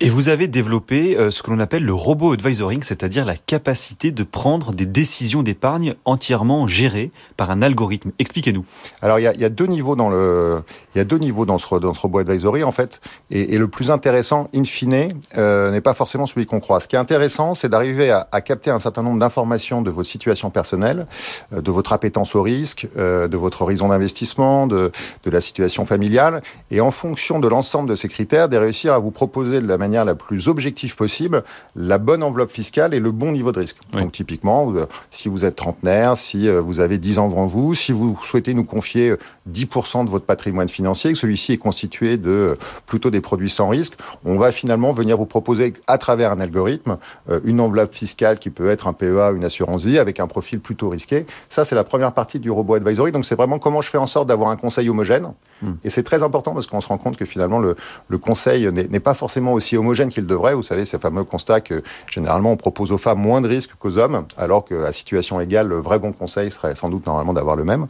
Et 0.00 0.08
vous 0.08 0.28
avez 0.28 0.48
développé 0.48 1.16
euh, 1.16 1.30
ce 1.30 1.42
que 1.42 1.50
l'on 1.50 1.60
appelle 1.60 1.84
le 1.84 1.94
robot 1.94 2.32
advisoring, 2.32 2.82
c'est-à-dire 2.82 3.24
la 3.24 3.36
capacité 3.36 4.10
de 4.10 4.22
prendre 4.22 4.72
des 4.72 4.86
décisions 4.86 5.42
d'épargne 5.42 5.94
entièrement 6.04 6.66
gérées 6.66 7.10
par 7.36 7.50
un 7.50 7.62
algorithme. 7.62 8.12
Expliquez-nous. 8.18 8.64
Alors 9.02 9.18
il 9.18 9.22
y, 9.22 9.26
a, 9.26 9.34
il 9.34 9.40
y, 9.40 9.44
a, 9.44 9.48
deux 9.48 9.66
niveaux 9.66 9.96
dans 9.96 10.10
le, 10.10 10.62
il 10.94 10.98
y 10.98 11.00
a 11.00 11.04
deux 11.04 11.18
niveaux 11.18 11.46
dans 11.46 11.58
ce, 11.58 11.74
dans 11.76 11.94
ce 11.94 12.00
robot 12.00 12.18
advisory 12.18 12.64
en 12.64 12.72
fait, 12.72 13.00
et, 13.30 13.54
et 13.54 13.58
le 13.58 13.68
plus 13.68 13.90
intéressant, 13.90 14.48
in 14.54 14.64
fine, 14.64 15.08
euh, 15.36 15.70
n'est 15.70 15.80
pas 15.80 15.94
forcément 15.94 16.26
celui 16.26 16.46
qu'on 16.46 16.60
croit. 16.60 16.80
Ce 16.80 16.86
qui 16.86 16.96
est 16.96 16.98
intéressant, 16.98 17.54
c'est 17.54 17.68
d'arriver 17.68 18.10
à, 18.10 18.28
à 18.30 18.40
capter 18.40 18.70
un 18.70 18.78
certain 18.78 19.02
nombre 19.02 19.18
d'informations 19.18 19.53
de 19.54 19.90
votre 19.90 20.08
situation 20.08 20.50
personnelle, 20.50 21.06
euh, 21.52 21.60
de 21.60 21.70
votre 21.70 21.92
appétence 21.92 22.34
au 22.34 22.42
risque, 22.42 22.88
euh, 22.96 23.28
de 23.28 23.36
votre 23.36 23.62
horizon 23.62 23.88
d'investissement, 23.88 24.66
de, 24.66 24.90
de 25.24 25.30
la 25.30 25.40
situation 25.40 25.84
familiale, 25.84 26.42
et 26.70 26.80
en 26.80 26.90
fonction 26.90 27.38
de 27.38 27.46
l'ensemble 27.48 27.88
de 27.88 27.96
ces 27.96 28.08
critères, 28.08 28.48
de 28.48 28.56
réussir 28.56 28.92
à 28.94 28.98
vous 28.98 29.10
proposer 29.10 29.60
de 29.60 29.66
la 29.66 29.78
manière 29.78 30.04
la 30.04 30.14
plus 30.14 30.48
objective 30.48 30.96
possible 30.96 31.44
la 31.76 31.98
bonne 31.98 32.22
enveloppe 32.22 32.50
fiscale 32.50 32.94
et 32.94 33.00
le 33.00 33.12
bon 33.12 33.32
niveau 33.32 33.52
de 33.52 33.60
risque. 33.60 33.76
Oui. 33.94 34.02
Donc 34.02 34.12
typiquement, 34.12 34.72
si 35.10 35.28
vous 35.28 35.44
êtes 35.44 35.56
trentenaire, 35.56 36.16
si 36.16 36.48
euh, 36.48 36.60
vous 36.60 36.80
avez 36.80 36.98
10 36.98 37.18
ans 37.18 37.28
devant 37.28 37.46
vous, 37.46 37.74
si 37.74 37.92
vous 37.92 38.18
souhaitez 38.22 38.54
nous 38.54 38.64
confier 38.64 39.14
10% 39.50 40.04
de 40.04 40.10
votre 40.10 40.26
patrimoine 40.26 40.68
financier, 40.68 41.12
que 41.12 41.18
celui-ci 41.18 41.52
est 41.52 41.58
constitué 41.58 42.16
de 42.16 42.56
plutôt 42.86 43.10
des 43.10 43.20
produits 43.20 43.50
sans 43.50 43.68
risque, 43.68 43.94
on 44.24 44.36
va 44.36 44.50
finalement 44.50 44.90
venir 44.90 45.16
vous 45.16 45.26
proposer 45.26 45.74
à 45.86 45.98
travers 45.98 46.32
un 46.32 46.40
algorithme 46.40 46.98
une 47.44 47.60
enveloppe 47.60 47.94
fiscale 47.94 48.38
qui 48.38 48.50
peut 48.50 48.70
être 48.70 48.88
un 48.88 48.92
PEA, 48.92 49.32
une 49.34 49.43
assurance 49.44 49.84
vie 49.84 49.98
avec 49.98 50.20
un 50.20 50.26
profil 50.26 50.60
plutôt 50.60 50.88
risqué. 50.88 51.26
Ça, 51.48 51.64
c'est 51.64 51.74
la 51.74 51.84
première 51.84 52.12
partie 52.12 52.38
du 52.38 52.50
robot 52.50 52.74
advisory. 52.74 53.12
Donc, 53.12 53.24
c'est 53.24 53.36
vraiment 53.36 53.58
comment 53.58 53.82
je 53.82 53.90
fais 53.90 53.98
en 53.98 54.06
sorte 54.06 54.28
d'avoir 54.28 54.50
un 54.50 54.56
conseil 54.56 54.88
homogène. 54.88 55.32
Mm. 55.62 55.72
Et 55.84 55.90
c'est 55.90 56.02
très 56.02 56.22
important 56.22 56.52
parce 56.52 56.66
qu'on 56.66 56.80
se 56.80 56.88
rend 56.88 56.98
compte 56.98 57.16
que 57.16 57.24
finalement, 57.24 57.58
le, 57.58 57.76
le 58.08 58.18
conseil 58.18 58.70
n'est 58.72 59.00
pas 59.00 59.14
forcément 59.14 59.52
aussi 59.52 59.76
homogène 59.76 60.08
qu'il 60.08 60.26
devrait. 60.26 60.54
Vous 60.54 60.62
savez, 60.62 60.84
ces 60.84 60.98
fameux 60.98 61.24
constats 61.24 61.60
que 61.60 61.82
généralement, 62.10 62.52
on 62.52 62.56
propose 62.56 62.92
aux 62.92 62.98
femmes 62.98 63.20
moins 63.20 63.40
de 63.40 63.48
risques 63.48 63.72
qu'aux 63.78 63.98
hommes, 63.98 64.24
alors 64.36 64.64
qu'à 64.64 64.92
situation 64.92 65.40
égale, 65.40 65.68
le 65.68 65.76
vrai 65.76 65.98
bon 65.98 66.12
conseil 66.12 66.50
serait 66.50 66.74
sans 66.74 66.88
doute 66.88 67.06
normalement 67.06 67.32
d'avoir 67.32 67.56
le 67.56 67.64
même. 67.64 67.86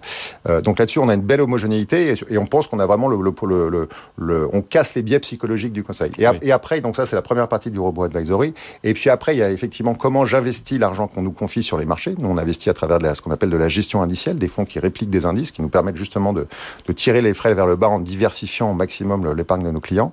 Euh, 0.48 0.60
donc 0.60 0.78
là-dessus, 0.78 0.98
on 0.98 1.08
a 1.08 1.14
une 1.14 1.20
belle 1.20 1.40
homogénéité 1.40 2.12
et, 2.12 2.34
et 2.34 2.38
on 2.38 2.46
pense 2.46 2.66
qu'on 2.66 2.78
a 2.80 2.86
vraiment 2.86 3.08
le, 3.08 3.16
le, 3.16 3.68
le, 3.68 3.88
le, 4.16 4.48
on 4.52 4.62
casse 4.62 4.94
les 4.94 5.02
biais 5.02 5.20
psychologiques 5.20 5.72
du 5.72 5.82
conseil. 5.82 6.10
Et, 6.18 6.28
oui. 6.28 6.36
et 6.42 6.52
après, 6.52 6.80
donc 6.80 6.96
ça, 6.96 7.06
c'est 7.06 7.16
la 7.16 7.22
première 7.22 7.48
partie 7.48 7.70
du 7.70 7.78
robot 7.78 8.04
advisory. 8.04 8.54
Et 8.82 8.94
puis 8.94 9.10
après, 9.10 9.34
il 9.34 9.38
y 9.38 9.42
a 9.42 9.50
effectivement 9.50 9.94
comment 9.94 10.24
j'investis 10.24 10.78
l'argent 10.78 11.06
qu'on 11.08 11.22
nous 11.22 11.32
confie 11.44 11.62
sur 11.62 11.76
les 11.76 11.84
marchés. 11.84 12.14
Nous, 12.18 12.26
on 12.26 12.38
investit 12.38 12.70
à 12.70 12.72
travers 12.72 12.98
de 12.98 13.04
la, 13.04 13.14
ce 13.14 13.20
qu'on 13.20 13.30
appelle 13.30 13.50
de 13.50 13.58
la 13.58 13.68
gestion 13.68 14.00
indicielle, 14.00 14.36
des 14.36 14.48
fonds 14.48 14.64
qui 14.64 14.78
répliquent 14.78 15.10
des 15.10 15.26
indices, 15.26 15.50
qui 15.50 15.60
nous 15.60 15.68
permettent 15.68 15.98
justement 15.98 16.32
de, 16.32 16.46
tirer 16.96 17.20
les 17.20 17.34
frais 17.34 17.52
vers 17.52 17.66
le 17.66 17.76
bas 17.76 17.88
en 17.88 17.98
diversifiant 17.98 18.70
au 18.70 18.74
maximum 18.74 19.30
l'épargne 19.34 19.62
de 19.62 19.70
nos 19.70 19.80
clients. 19.80 20.12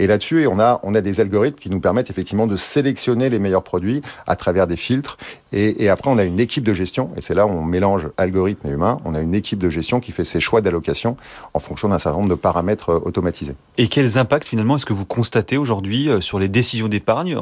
Et 0.00 0.08
là-dessus, 0.08 0.48
on 0.48 0.58
a, 0.58 0.80
on 0.82 0.96
a 0.96 1.00
des 1.00 1.20
algorithmes 1.20 1.60
qui 1.60 1.70
nous 1.70 1.78
permettent 1.78 2.10
effectivement 2.10 2.48
de 2.48 2.56
sélectionner 2.56 3.30
les 3.30 3.38
meilleurs 3.38 3.62
produits 3.62 4.00
à 4.26 4.34
travers 4.34 4.66
des 4.66 4.76
filtres. 4.76 5.18
Et, 5.52 5.84
et 5.84 5.88
après, 5.88 6.10
on 6.10 6.18
a 6.18 6.24
une 6.24 6.40
équipe 6.40 6.64
de 6.64 6.74
gestion, 6.74 7.10
et 7.16 7.22
c'est 7.22 7.34
là 7.34 7.46
où 7.46 7.50
on 7.50 7.62
mélange 7.62 8.08
algorithme 8.16 8.66
et 8.66 8.72
humain. 8.72 8.96
On 9.04 9.14
a 9.14 9.20
une 9.20 9.36
équipe 9.36 9.60
de 9.60 9.70
gestion 9.70 10.00
qui 10.00 10.10
fait 10.10 10.24
ses 10.24 10.40
choix 10.40 10.62
d'allocation 10.62 11.16
en 11.54 11.60
fonction 11.60 11.90
d'un 11.90 11.98
certain 11.98 12.18
nombre 12.18 12.30
de 12.30 12.34
paramètres 12.34 12.90
euh, 12.90 13.00
automatisés. 13.04 13.54
Et 13.78 13.86
quels 13.86 14.18
impacts 14.18 14.48
finalement 14.48 14.74
est-ce 14.76 14.86
que 14.86 14.94
vous 14.94 15.06
constatez 15.06 15.56
aujourd'hui 15.56 16.08
euh, 16.08 16.20
sur 16.20 16.40
les 16.40 16.48
décisions 16.48 16.88
d'épargne 16.88 17.36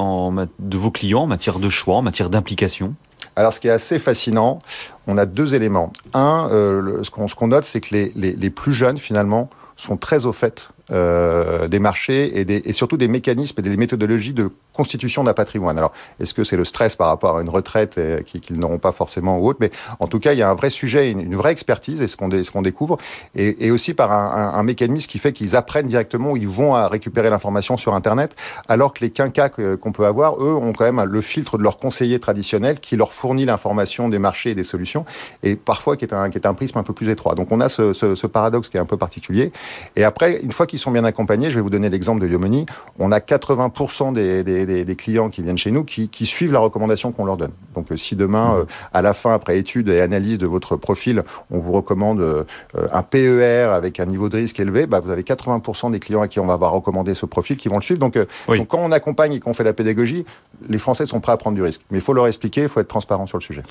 de 0.59 0.77
vos 0.77 0.91
clients 0.91 1.21
en 1.23 1.27
matière 1.27 1.57
de 1.57 1.69
choix, 1.69 1.95
en 1.95 2.01
matière 2.03 2.29
d'implication? 2.29 2.93
Alors, 3.35 3.53
ce 3.53 3.59
qui 3.59 3.67
est 3.67 3.71
assez 3.71 3.99
fascinant, 3.99 4.59
on 5.07 5.17
a 5.17 5.25
deux 5.25 5.55
éléments. 5.55 5.93
Un, 6.13 6.49
euh, 6.51 7.03
ce 7.03 7.09
qu'on 7.09 7.25
qu 7.27 7.45
note, 7.45 7.63
c'est 7.63 7.81
que 7.81 7.93
les, 7.93 8.11
les, 8.15 8.33
les, 8.33 8.49
plus 8.49 8.73
jeunes, 8.73 8.97
finalement, 8.97 9.49
sont 9.77 9.97
très 9.97 10.25
au 10.25 10.33
fait 10.33 10.69
euh, 10.91 11.67
des 11.67 11.79
marchés 11.79 12.41
et, 12.67 12.73
surtout 12.73 12.97
des 12.97 13.07
mécanismes 13.07 13.59
et 13.59 13.63
des 13.63 13.77
méthodologies 13.77 14.33
de 14.33 14.49
constitution 14.73 15.23
d'un 15.23 15.33
patrimoine. 15.33 15.77
Alors, 15.77 15.93
est-ce 16.19 16.33
que 16.33 16.43
c'est 16.43 16.57
le 16.57 16.65
stress 16.65 16.97
par 16.97 17.07
rapport 17.07 17.37
à 17.37 17.41
une 17.41 17.49
retraite 17.49 17.97
euh, 17.97 18.21
qu'ils 18.21 18.41
qu 18.41 18.53
n'auront 18.53 18.77
pas 18.77 18.91
forcément 18.91 19.37
ou 19.37 19.47
autre 19.47 19.59
Mais 19.61 19.71
en 19.99 20.07
tout 20.07 20.19
cas, 20.19 20.33
il 20.33 20.39
y 20.39 20.41
a 20.41 20.49
un 20.49 20.53
vrai 20.53 20.69
sujet, 20.69 21.11
une, 21.11 21.35
vraie 21.35 21.53
expertise, 21.53 22.01
et 22.01 22.07
ce 22.07 22.17
qu'on 22.17 22.29
qu 22.29 22.61
découvre, 22.61 22.97
et, 23.35 23.71
aussi 23.71 23.93
par 23.93 24.11
un, 24.11 24.63
mécanisme 24.63 25.09
qui 25.09 25.17
fait 25.17 25.31
qu'ils 25.31 25.55
apprennent 25.55 25.87
directement 25.87 26.31
où 26.31 26.37
ils 26.37 26.47
vont 26.47 26.75
à 26.75 26.87
récupérer 26.87 27.29
l'information 27.29 27.77
sur 27.77 27.93
Internet, 27.93 28.35
alors 28.67 28.93
que 28.93 28.99
les 28.99 29.11
quinquas 29.11 29.49
qu'on 29.49 29.91
peut 29.91 30.05
avoir, 30.05 30.43
eux, 30.43 30.53
ont 30.53 30.73
quand 30.73 30.91
même 30.91 31.03
le 31.03 31.21
filtre 31.21 31.57
de 31.57 31.63
leur 31.63 31.77
conseiller 31.77 32.19
traditionnel 32.19 32.79
qui 32.79 32.97
leur 32.97 33.13
fournit 33.13 33.45
l'information 33.45 34.09
des 34.09 34.19
marchés 34.19 34.51
et 34.51 34.55
des 34.55 34.63
solutions, 34.65 35.05
et 35.41 35.55
parfois 35.55 35.95
qui 35.95 36.05
est 36.05 36.13
un, 36.13 36.53
prisme 36.53 36.77
un 36.77 36.83
peu 36.83 36.93
plus 36.93 37.09
étroit. 37.09 37.35
Donc, 37.35 37.51
on 37.51 37.61
a 37.61 37.69
ce, 37.69 37.93
ce, 37.93 38.15
ce 38.15 38.27
paradoxe 38.27 38.69
qui 38.69 38.77
est 38.77 38.81
un 38.81 38.85
peu 38.85 38.97
particulier. 38.97 39.51
Et 39.95 40.03
après, 40.03 40.39
une 40.41 40.51
fois 40.51 40.67
qu'ils 40.67 40.80
sont 40.81 40.91
bien 40.91 41.03
accompagnés, 41.03 41.49
je 41.49 41.55
vais 41.55 41.61
vous 41.61 41.69
donner 41.69 41.89
l'exemple 41.89 42.21
de 42.21 42.27
Yomoni, 42.27 42.65
on 42.99 43.11
a 43.11 43.19
80% 43.19 44.13
des, 44.13 44.43
des, 44.43 44.65
des, 44.65 44.85
des, 44.85 44.95
clients 44.95 45.29
qui 45.29 45.41
viennent 45.41 45.57
chez 45.57 45.71
nous 45.71 45.83
qui, 45.83 46.09
qui 46.09 46.25
suivent 46.25 46.53
la 46.53 46.59
recommandation 46.59 47.11
qu'on 47.11 47.25
leur 47.25 47.37
donne. 47.37 47.51
Donc 47.75 47.87
si 47.95 48.15
demain, 48.15 48.53
mmh. 48.53 48.59
euh, 48.59 48.65
à 48.93 49.01
la 49.01 49.13
fin, 49.13 49.33
après 49.33 49.57
étude 49.57 49.89
et 49.89 50.01
analyse 50.01 50.37
de 50.37 50.47
votre 50.47 50.75
profil, 50.75 51.23
on 51.49 51.59
vous 51.59 51.71
recommande 51.71 52.21
euh, 52.21 52.43
un 52.91 53.03
PER 53.03 53.69
avec 53.73 53.99
un 53.99 54.05
niveau 54.05 54.29
de 54.29 54.37
risque 54.37 54.59
élevé, 54.59 54.87
bah, 54.87 54.99
vous 54.99 55.11
avez 55.11 55.23
80% 55.23 55.91
des 55.91 55.99
clients 55.99 56.21
à 56.21 56.27
qui 56.27 56.39
on 56.39 56.45
va 56.45 56.53
avoir 56.53 56.71
recommandé 56.71 57.13
ce 57.15 57.25
profil 57.25 57.57
qui 57.57 57.69
vont 57.69 57.77
le 57.77 57.81
suivre. 57.81 57.99
Donc, 57.99 58.17
euh, 58.17 58.25
oui. 58.47 58.59
donc 58.59 58.67
quand 58.67 58.79
on 58.79 58.91
accompagne 58.91 59.33
et 59.33 59.39
qu'on 59.39 59.53
fait 59.53 59.63
la 59.63 59.73
pédagogie, 59.73 60.25
les 60.69 60.77
Français 60.77 61.05
sont 61.05 61.19
prêts 61.19 61.31
à 61.31 61.37
prendre 61.37 61.55
du 61.55 61.63
risque. 61.63 61.81
Mais 61.91 61.97
il 61.97 62.01
faut 62.01 62.13
leur 62.13 62.27
expliquer, 62.27 62.63
il 62.63 62.69
faut 62.69 62.79
être 62.79 62.87
transparent 62.87 63.25
sur 63.25 63.37
le 63.37 63.43
sujet. 63.43 63.63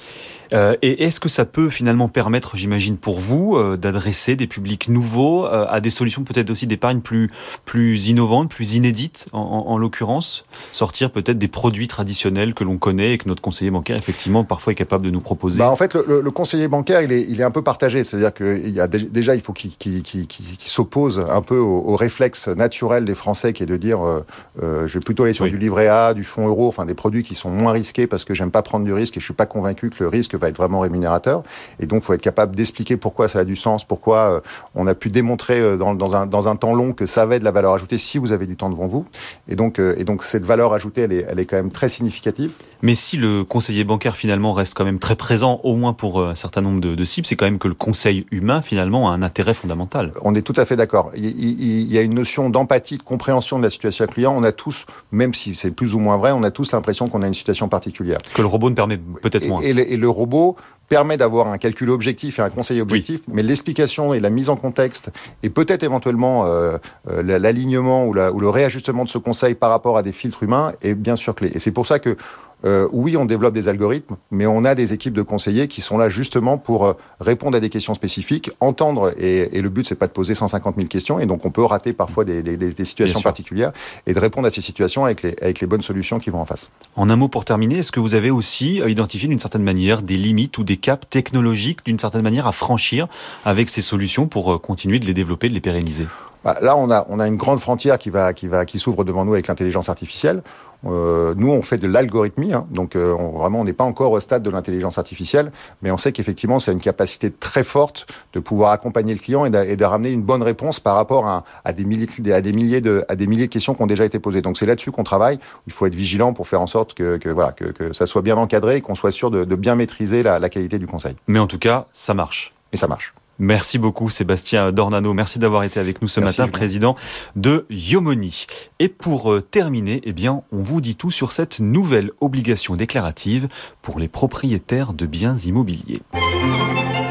Euh, 0.52 0.76
et 0.82 1.04
est-ce 1.04 1.20
que 1.20 1.28
ça 1.28 1.44
peut 1.44 1.70
finalement 1.70 2.08
permettre, 2.08 2.56
j'imagine, 2.56 2.96
pour 2.96 3.20
vous, 3.20 3.56
euh, 3.56 3.76
d'adresser 3.76 4.36
des 4.36 4.46
publics 4.46 4.88
nouveaux 4.88 5.46
euh, 5.46 5.66
à 5.68 5.80
des 5.80 5.90
solutions 5.90 6.24
peut-être 6.24 6.50
aussi 6.50 6.66
d'épargne 6.66 6.99
plus, 7.00 7.30
plus 7.64 8.08
innovantes, 8.08 8.50
plus 8.50 8.74
inédites, 8.74 9.28
en, 9.32 9.40
en, 9.40 9.72
en 9.72 9.78
l'occurrence 9.78 10.44
Sortir 10.72 11.10
peut-être 11.10 11.38
des 11.38 11.48
produits 11.48 11.88
traditionnels 11.88 12.54
que 12.54 12.64
l'on 12.64 12.78
connaît 12.78 13.14
et 13.14 13.18
que 13.18 13.28
notre 13.28 13.42
conseiller 13.42 13.70
bancaire, 13.70 13.96
effectivement, 13.96 14.44
parfois 14.44 14.72
est 14.72 14.76
capable 14.76 15.04
de 15.04 15.10
nous 15.10 15.20
proposer 15.20 15.58
bah 15.58 15.70
En 15.70 15.76
fait, 15.76 15.94
le, 15.94 16.20
le, 16.20 16.30
conseiller 16.30 16.68
bancaire, 16.68 17.02
il 17.02 17.12
est, 17.12 17.26
il 17.28 17.40
est 17.40 17.44
un 17.44 17.50
peu 17.50 17.62
partagé. 17.62 18.04
C'est-à-dire 18.04 18.32
qu'il 18.32 18.70
y 18.70 18.80
a 18.80 18.88
déjà, 18.88 19.34
il 19.34 19.40
faut 19.40 19.52
qu'il 19.52 19.70
qu 19.76 20.02
qu 20.02 20.26
qu 20.26 20.42
s'oppose 20.58 21.24
un 21.28 21.42
peu 21.42 21.58
au, 21.58 21.78
au, 21.78 21.96
réflexe 21.96 22.48
naturel 22.48 23.04
des 23.04 23.14
Français 23.14 23.52
qui 23.52 23.62
est 23.62 23.66
de 23.66 23.76
dire 23.76 24.04
euh, 24.04 24.24
euh, 24.62 24.86
je 24.86 24.94
vais 24.94 25.04
plutôt 25.04 25.24
aller 25.24 25.32
sur 25.32 25.44
oui. 25.44 25.50
du 25.50 25.58
livret 25.58 25.88
A, 25.88 26.14
du 26.14 26.24
fonds 26.24 26.46
euro, 26.46 26.68
enfin 26.68 26.86
des 26.86 26.94
produits 26.94 27.22
qui 27.22 27.34
sont 27.34 27.50
moins 27.50 27.72
risqués 27.72 28.06
parce 28.06 28.24
que 28.24 28.34
j'aime 28.34 28.50
pas 28.50 28.62
prendre 28.62 28.84
du 28.84 28.92
risque 28.92 29.16
et 29.16 29.20
je 29.20 29.24
suis 29.24 29.34
pas 29.34 29.46
convaincu 29.46 29.90
que 29.90 30.02
le 30.02 30.08
risque 30.08 30.34
va 30.34 30.48
être 30.48 30.56
vraiment 30.56 30.80
rémunérateur. 30.80 31.42
Et 31.80 31.86
donc, 31.86 32.02
il 32.02 32.06
faut 32.06 32.14
être 32.14 32.22
capable 32.22 32.54
d'expliquer 32.54 32.96
pourquoi 32.96 33.28
ça 33.28 33.40
a 33.40 33.44
du 33.44 33.56
sens, 33.56 33.84
pourquoi 33.84 34.18
euh, 34.18 34.40
on 34.74 34.86
a 34.86 34.94
pu 34.94 35.10
démontrer 35.10 35.76
dans, 35.76 35.94
dans, 35.94 36.14
un, 36.16 36.26
dans 36.26 36.48
un 36.48 36.56
temps 36.56 36.74
long 36.74 36.89
donc 36.90 37.08
ça 37.08 37.24
va 37.24 37.36
être 37.36 37.40
de 37.40 37.44
la 37.44 37.52
valeur 37.52 37.74
ajoutée 37.74 37.98
si 37.98 38.18
vous 38.18 38.32
avez 38.32 38.46
du 38.46 38.56
temps 38.56 38.68
devant 38.68 38.86
vous. 38.86 39.06
Et 39.48 39.56
donc, 39.56 39.78
euh, 39.78 39.94
et 39.96 40.04
donc 40.04 40.24
cette 40.24 40.44
valeur 40.44 40.72
ajoutée, 40.74 41.02
elle 41.02 41.12
est, 41.12 41.26
elle 41.28 41.38
est 41.38 41.46
quand 41.46 41.56
même 41.56 41.70
très 41.70 41.88
significative. 41.88 42.52
Mais 42.82 42.94
si 42.94 43.16
le 43.16 43.44
conseiller 43.44 43.84
bancaire 43.84 44.16
finalement 44.16 44.52
reste 44.52 44.74
quand 44.74 44.84
même 44.84 44.98
très 44.98 45.16
présent, 45.16 45.60
au 45.62 45.76
moins 45.76 45.92
pour 45.92 46.22
un 46.22 46.34
certain 46.34 46.60
nombre 46.60 46.80
de, 46.80 46.94
de 46.94 47.04
cibles, 47.04 47.26
c'est 47.26 47.36
quand 47.36 47.44
même 47.44 47.58
que 47.58 47.68
le 47.68 47.74
conseil 47.74 48.26
humain 48.30 48.60
finalement 48.60 49.10
a 49.10 49.14
un 49.14 49.22
intérêt 49.22 49.54
fondamental. 49.54 50.12
On 50.22 50.34
est 50.34 50.42
tout 50.42 50.54
à 50.56 50.64
fait 50.64 50.76
d'accord. 50.76 51.12
Il, 51.14 51.24
il, 51.26 51.92
y 51.92 51.98
a 51.98 52.02
une 52.02 52.14
notion 52.14 52.50
d'empathie, 52.50 52.98
de 52.98 53.02
compréhension 53.02 53.58
de 53.58 53.62
la 53.62 53.70
situation 53.70 54.06
client. 54.06 54.34
On 54.36 54.42
a 54.42 54.52
tous, 54.52 54.86
même 55.12 55.34
si 55.34 55.54
c'est 55.54 55.70
plus 55.70 55.94
ou 55.94 55.98
moins 55.98 56.16
vrai, 56.16 56.32
on 56.32 56.42
a 56.42 56.50
tous 56.50 56.72
l'impression 56.72 57.06
qu'on 57.06 57.22
a 57.22 57.26
une 57.26 57.34
situation 57.34 57.68
particulière. 57.68 58.18
Que 58.34 58.42
le 58.42 58.48
robot 58.48 58.70
ne 58.70 58.74
permet 58.74 58.98
peut-être 59.22 59.46
moins. 59.46 59.62
Et, 59.62 59.70
et, 59.70 59.96
le, 59.96 60.08
robot 60.08 60.56
permet 60.90 61.16
d'avoir 61.16 61.46
un 61.46 61.56
calcul 61.56 61.88
objectif 61.88 62.40
et 62.40 62.42
un 62.42 62.50
conseil 62.50 62.80
objectif, 62.80 63.20
mais 63.28 63.44
l'explication 63.44 64.12
et 64.12 64.18
la 64.18 64.28
mise 64.28 64.48
en 64.48 64.56
contexte 64.56 65.10
et 65.44 65.48
peut-être 65.48 65.84
éventuellement 65.84 66.46
euh, 66.46 66.78
euh 67.08 67.22
l'alignement 67.22 68.06
ou, 68.06 68.10
ou 68.10 68.40
le 68.40 68.48
réajustement 68.48 69.04
de 69.04 69.08
ce 69.08 69.18
conseil 69.18 69.54
par 69.54 69.70
rapport 69.70 69.96
à 69.96 70.02
des 70.02 70.10
filtres 70.10 70.42
humains 70.42 70.72
est 70.82 70.94
bien 70.94 71.14
sûr 71.14 71.36
clé. 71.36 71.52
Et 71.54 71.60
c'est 71.60 71.70
pour 71.70 71.86
ça 71.86 72.00
que 72.00 72.16
euh, 72.64 72.88
oui, 72.92 73.16
on 73.16 73.24
développe 73.24 73.54
des 73.54 73.68
algorithmes, 73.68 74.16
mais 74.30 74.46
on 74.46 74.64
a 74.64 74.74
des 74.74 74.92
équipes 74.92 75.14
de 75.14 75.22
conseillers 75.22 75.68
qui 75.68 75.80
sont 75.80 75.98
là 75.98 76.08
justement 76.08 76.58
pour 76.58 76.86
euh, 76.86 76.92
répondre 77.20 77.56
à 77.56 77.60
des 77.60 77.70
questions 77.70 77.94
spécifiques, 77.94 78.50
entendre, 78.60 79.12
et, 79.18 79.56
et 79.56 79.62
le 79.62 79.68
but 79.68 79.86
c'est 79.86 79.94
pas 79.94 80.06
de 80.06 80.12
poser 80.12 80.34
150 80.34 80.76
000 80.76 80.88
questions, 80.88 81.20
et 81.20 81.26
donc 81.26 81.46
on 81.46 81.50
peut 81.50 81.64
rater 81.64 81.92
parfois 81.92 82.24
des, 82.24 82.42
des, 82.42 82.56
des 82.56 82.84
situations 82.84 83.20
particulières, 83.20 83.72
et 84.06 84.14
de 84.14 84.18
répondre 84.18 84.46
à 84.46 84.50
ces 84.50 84.60
situations 84.60 85.04
avec 85.04 85.22
les, 85.22 85.34
avec 85.40 85.60
les 85.60 85.66
bonnes 85.66 85.82
solutions 85.82 86.18
qui 86.18 86.30
vont 86.30 86.40
en 86.40 86.46
face. 86.46 86.68
En 86.96 87.08
un 87.08 87.16
mot 87.16 87.28
pour 87.28 87.44
terminer, 87.44 87.78
est-ce 87.78 87.92
que 87.92 88.00
vous 88.00 88.14
avez 88.14 88.30
aussi 88.30 88.80
euh, 88.80 88.90
identifié 88.90 89.28
d'une 89.28 89.38
certaine 89.38 89.62
manière 89.62 90.02
des 90.02 90.16
limites 90.16 90.58
ou 90.58 90.64
des 90.64 90.76
caps 90.76 91.08
technologiques 91.08 91.84
d'une 91.84 91.98
certaine 91.98 92.22
manière 92.22 92.46
à 92.46 92.52
franchir 92.52 93.08
avec 93.44 93.68
ces 93.68 93.82
solutions 93.82 94.26
pour 94.26 94.52
euh, 94.52 94.58
continuer 94.58 94.98
de 94.98 95.06
les 95.06 95.14
développer, 95.14 95.48
de 95.48 95.54
les 95.54 95.60
pérenniser? 95.60 96.06
Bah, 96.44 96.56
là, 96.62 96.76
on 96.76 96.90
a, 96.90 97.06
on 97.10 97.20
a 97.20 97.28
une 97.28 97.36
grande 97.36 97.60
frontière 97.60 97.98
qui 97.98 98.08
va, 98.08 98.32
qui 98.32 98.48
va, 98.48 98.64
qui 98.64 98.78
s'ouvre 98.78 99.04
devant 99.04 99.24
nous 99.24 99.34
avec 99.34 99.46
l'intelligence 99.46 99.88
artificielle. 99.90 100.42
Euh, 100.86 101.34
nous, 101.36 101.50
on 101.50 101.62
fait 101.62 101.76
de 101.76 101.86
l'algorithmie, 101.86 102.52
hein, 102.52 102.66
donc 102.70 102.96
euh, 102.96 103.14
on, 103.18 103.38
vraiment, 103.38 103.60
on 103.60 103.64
n'est 103.64 103.72
pas 103.74 103.84
encore 103.84 104.12
au 104.12 104.20
stade 104.20 104.42
de 104.42 104.50
l'intelligence 104.50 104.96
artificielle, 104.98 105.52
mais 105.82 105.90
on 105.90 105.98
sait 105.98 106.12
qu'effectivement, 106.12 106.58
c'est 106.58 106.72
une 106.72 106.80
capacité 106.80 107.30
très 107.30 107.64
forte 107.64 108.06
de 108.32 108.40
pouvoir 108.40 108.72
accompagner 108.72 109.12
le 109.12 109.20
client 109.20 109.44
et 109.44 109.50
de, 109.50 109.58
et 109.58 109.76
de 109.76 109.84
ramener 109.84 110.10
une 110.10 110.22
bonne 110.22 110.42
réponse 110.42 110.80
par 110.80 110.94
rapport 110.94 111.26
à, 111.26 111.44
à, 111.64 111.72
des 111.72 111.84
milliers, 111.84 112.08
à 112.32 112.40
des 112.40 112.52
milliers 112.52 112.80
de, 112.80 113.04
à 113.08 113.16
des 113.16 113.26
milliers 113.26 113.46
de 113.46 113.52
questions 113.52 113.74
qui 113.74 113.82
ont 113.82 113.86
déjà 113.86 114.04
été 114.04 114.18
posées. 114.18 114.40
Donc 114.40 114.56
c'est 114.56 114.66
là-dessus 114.66 114.90
qu'on 114.90 115.04
travaille. 115.04 115.38
Il 115.66 115.72
faut 115.72 115.86
être 115.86 115.94
vigilant 115.94 116.32
pour 116.32 116.48
faire 116.48 116.60
en 116.60 116.66
sorte 116.66 116.94
que, 116.94 117.18
que 117.18 117.28
voilà, 117.28 117.52
que, 117.52 117.64
que 117.66 117.92
ça 117.92 118.06
soit 118.06 118.22
bien 118.22 118.36
encadré 118.36 118.76
et 118.76 118.80
qu'on 118.80 118.94
soit 118.94 119.12
sûr 119.12 119.30
de, 119.30 119.44
de 119.44 119.56
bien 119.56 119.74
maîtriser 119.74 120.22
la, 120.22 120.38
la 120.38 120.48
qualité 120.48 120.78
du 120.78 120.86
conseil. 120.86 121.14
Mais 121.26 121.38
en 121.38 121.46
tout 121.46 121.58
cas, 121.58 121.86
ça 121.92 122.14
marche. 122.14 122.54
Et 122.72 122.76
ça 122.76 122.86
marche. 122.86 123.12
Merci 123.40 123.78
beaucoup 123.78 124.10
Sébastien 124.10 124.70
Dornano. 124.70 125.14
Merci 125.14 125.38
d'avoir 125.38 125.64
été 125.64 125.80
avec 125.80 126.02
nous 126.02 126.08
ce 126.08 126.20
matin, 126.20 126.46
président 126.46 126.94
de 127.36 127.66
Yomoni. 127.70 128.46
Et 128.78 128.88
pour 128.88 129.32
euh, 129.32 129.40
terminer, 129.40 130.02
eh 130.04 130.12
bien, 130.12 130.42
on 130.52 130.60
vous 130.60 130.82
dit 130.82 130.94
tout 130.94 131.10
sur 131.10 131.32
cette 131.32 131.58
nouvelle 131.58 132.10
obligation 132.20 132.74
déclarative 132.74 133.48
pour 133.80 133.98
les 133.98 134.08
propriétaires 134.08 134.92
de 134.92 135.06
biens 135.06 135.36
immobiliers. 135.36 136.02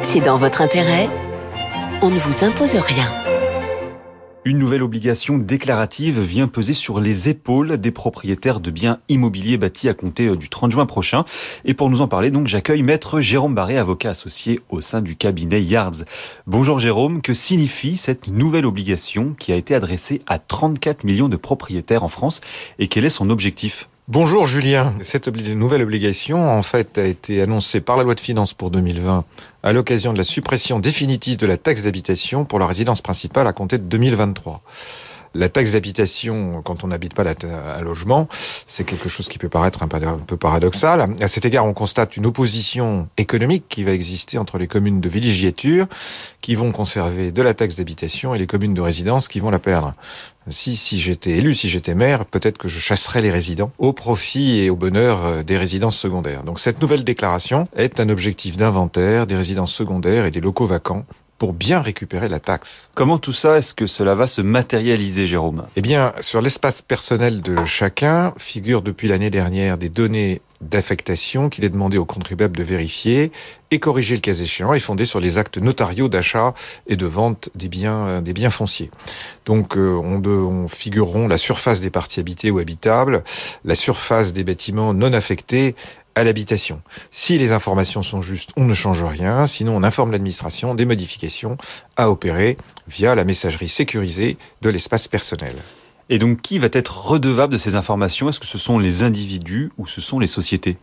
C'est 0.03 0.21
dans 0.21 0.37
votre 0.37 0.61
intérêt. 0.61 1.09
On 2.03 2.09
ne 2.11 2.19
vous 2.19 2.45
impose 2.45 2.75
rien. 2.75 3.11
Une 4.45 4.57
nouvelle 4.57 4.83
obligation 4.83 5.37
déclarative 5.37 6.21
vient 6.21 6.47
peser 6.47 6.73
sur 6.73 7.01
les 7.01 7.27
épaules 7.27 7.77
des 7.77 7.91
propriétaires 7.91 8.61
de 8.61 8.71
biens 8.71 8.99
immobiliers 9.09 9.57
bâtis 9.57 9.89
à 9.89 9.93
compter 9.93 10.27
euh, 10.27 10.37
du 10.37 10.47
30 10.47 10.71
juin 10.71 10.85
prochain. 10.85 11.25
Et 11.65 11.73
pour 11.73 11.89
nous 11.89 11.99
en 11.99 12.07
parler, 12.07 12.31
donc, 12.31 12.47
j'accueille 12.47 12.81
maître 12.81 13.19
Jérôme 13.19 13.53
Barré, 13.53 13.77
avocat 13.77 14.11
associé 14.11 14.61
au 14.69 14.79
sein 14.79 15.01
du 15.01 15.17
cabinet 15.17 15.61
Yards. 15.61 16.05
Bonjour 16.47 16.79
Jérôme, 16.79 17.21
que 17.21 17.33
signifie 17.33 17.97
cette 17.97 18.29
nouvelle 18.29 18.65
obligation 18.65 19.35
qui 19.37 19.51
a 19.51 19.55
été 19.55 19.75
adressée 19.75 20.21
à 20.25 20.39
34 20.39 21.03
millions 21.03 21.27
de 21.27 21.37
propriétaires 21.37 22.05
en 22.05 22.09
France 22.09 22.39
et 22.79 22.87
quel 22.87 23.03
est 23.03 23.09
son 23.09 23.29
objectif? 23.29 23.89
Bonjour 24.11 24.47
Julien. 24.47 24.95
Cette 25.03 25.27
nouvelle 25.27 25.83
obligation, 25.83 26.49
en 26.49 26.63
fait, 26.63 26.97
a 26.97 27.03
été 27.03 27.43
annoncée 27.43 27.79
par 27.79 27.95
la 27.95 28.01
loi 28.01 28.15
de 28.15 28.19
finances 28.19 28.55
pour 28.55 28.71
2020 28.71 29.23
à 29.61 29.71
l'occasion 29.71 30.13
de 30.13 30.17
la 30.17 30.23
suppression 30.23 30.79
définitive 30.79 31.37
de 31.37 31.45
la 31.45 31.57
taxe 31.57 31.83
d'habitation 31.83 32.43
pour 32.43 32.57
la 32.57 32.65
résidence 32.65 33.01
principale 33.03 33.45
à 33.45 33.53
compter 33.53 33.77
de 33.77 33.83
2023 33.83 34.63
la 35.33 35.49
taxe 35.49 35.71
d'habitation, 35.73 36.61
quand 36.63 36.83
on 36.83 36.87
n'habite 36.87 37.13
pas 37.13 37.23
un 37.23 37.81
logement, 37.81 38.27
c'est 38.67 38.83
quelque 38.83 39.09
chose 39.09 39.27
qui 39.27 39.37
peut 39.37 39.49
paraître 39.49 39.83
un 39.83 39.87
peu 39.87 40.37
paradoxal. 40.37 41.09
À 41.19 41.27
cet 41.27 41.45
égard, 41.45 41.65
on 41.65 41.73
constate 41.73 42.17
une 42.17 42.25
opposition 42.25 43.07
économique 43.17 43.65
qui 43.69 43.83
va 43.83 43.91
exister 43.91 44.37
entre 44.37 44.57
les 44.57 44.67
communes 44.67 45.01
de 45.01 45.09
villégiature, 45.09 45.87
qui 46.41 46.55
vont 46.55 46.71
conserver 46.71 47.31
de 47.31 47.41
la 47.41 47.53
taxe 47.53 47.75
d'habitation, 47.75 48.33
et 48.33 48.37
les 48.37 48.47
communes 48.47 48.73
de 48.73 48.81
résidence 48.81 49.27
qui 49.27 49.39
vont 49.39 49.49
la 49.49 49.59
perdre. 49.59 49.91
Si, 50.47 50.75
si 50.75 50.99
j'étais 50.99 51.31
élu, 51.31 51.53
si 51.53 51.69
j'étais 51.69 51.93
maire, 51.93 52.25
peut-être 52.25 52.57
que 52.57 52.67
je 52.67 52.79
chasserais 52.79 53.21
les 53.21 53.29
résidents 53.29 53.71
au 53.77 53.93
profit 53.93 54.61
et 54.61 54.69
au 54.71 54.75
bonheur 54.75 55.23
euh, 55.23 55.43
des 55.43 55.57
résidences 55.57 55.97
secondaires. 55.97 56.43
Donc 56.43 56.59
cette 56.59 56.81
nouvelle 56.81 57.03
déclaration 57.03 57.67
est 57.75 57.99
un 57.99 58.09
objectif 58.09 58.57
d'inventaire 58.57 59.27
des 59.27 59.35
résidences 59.35 59.73
secondaires 59.73 60.25
et 60.25 60.31
des 60.31 60.41
locaux 60.41 60.65
vacants 60.65 61.05
pour 61.39 61.53
bien 61.53 61.81
récupérer 61.81 62.29
la 62.29 62.39
taxe. 62.39 62.89
Comment 62.93 63.17
tout 63.17 63.31
ça, 63.31 63.57
est-ce 63.57 63.73
que 63.73 63.87
cela 63.87 64.13
va 64.13 64.27
se 64.27 64.41
matérialiser, 64.41 65.25
Jérôme? 65.25 65.65
Eh 65.75 65.81
bien, 65.81 66.13
sur 66.19 66.41
l'espace 66.41 66.83
personnel 66.83 67.41
de 67.41 67.65
chacun 67.65 68.33
figurent 68.37 68.83
depuis 68.83 69.07
l'année 69.07 69.31
dernière 69.31 69.77
des 69.77 69.89
données 69.89 70.41
d'affectation 70.61 71.49
qu'il 71.49 71.63
est 71.65 71.69
demandé 71.69 71.97
aux 71.97 72.05
contribuables 72.05 72.57
de 72.57 72.63
vérifier 72.63 73.31
et 73.71 73.79
corriger 73.79 74.15
le 74.15 74.21
cas 74.21 74.33
échéant 74.33 74.73
et 74.73 74.79
fondé 74.79 75.05
sur 75.05 75.19
les 75.19 75.37
actes 75.37 75.57
notariaux 75.57 76.09
d'achat 76.09 76.53
et 76.87 76.95
de 76.95 77.05
vente 77.05 77.49
des 77.55 77.69
biens, 77.69 78.07
euh, 78.07 78.21
des 78.21 78.33
biens 78.33 78.49
fonciers. 78.49 78.91
Donc 79.45 79.77
euh, 79.77 79.95
on, 79.95 80.21
on 80.25 80.67
figureront 80.67 81.27
la 81.27 81.37
surface 81.37 81.81
des 81.81 81.89
parties 81.89 82.19
habitées 82.19 82.51
ou 82.51 82.59
habitables, 82.59 83.23
la 83.63 83.75
surface 83.75 84.33
des 84.33 84.43
bâtiments 84.43 84.93
non 84.93 85.13
affectés 85.13 85.75
à 86.15 86.23
l'habitation. 86.23 86.81
Si 87.11 87.37
les 87.37 87.51
informations 87.51 88.03
sont 88.03 88.21
justes, 88.21 88.51
on 88.57 88.65
ne 88.65 88.73
change 88.73 89.03
rien, 89.03 89.45
sinon 89.45 89.77
on 89.77 89.83
informe 89.83 90.11
l'administration 90.11 90.75
des 90.75 90.85
modifications 90.85 91.57
à 91.95 92.09
opérer 92.09 92.57
via 92.87 93.15
la 93.15 93.23
messagerie 93.23 93.69
sécurisée 93.69 94.37
de 94.61 94.69
l'espace 94.69 95.07
personnel. 95.07 95.55
Et 96.09 96.17
donc, 96.17 96.41
qui 96.41 96.57
va 96.57 96.67
être 96.71 97.07
redevable 97.07 97.53
de 97.53 97.57
ces 97.57 97.75
informations? 97.75 98.29
Est-ce 98.29 98.39
que 98.39 98.47
ce 98.47 98.57
sont 98.57 98.79
les 98.79 99.03
individus 99.03 99.71
ou 99.77 99.85
ce 99.85 100.01
sont 100.01 100.19
les 100.19 100.27
sociétés? 100.27 100.77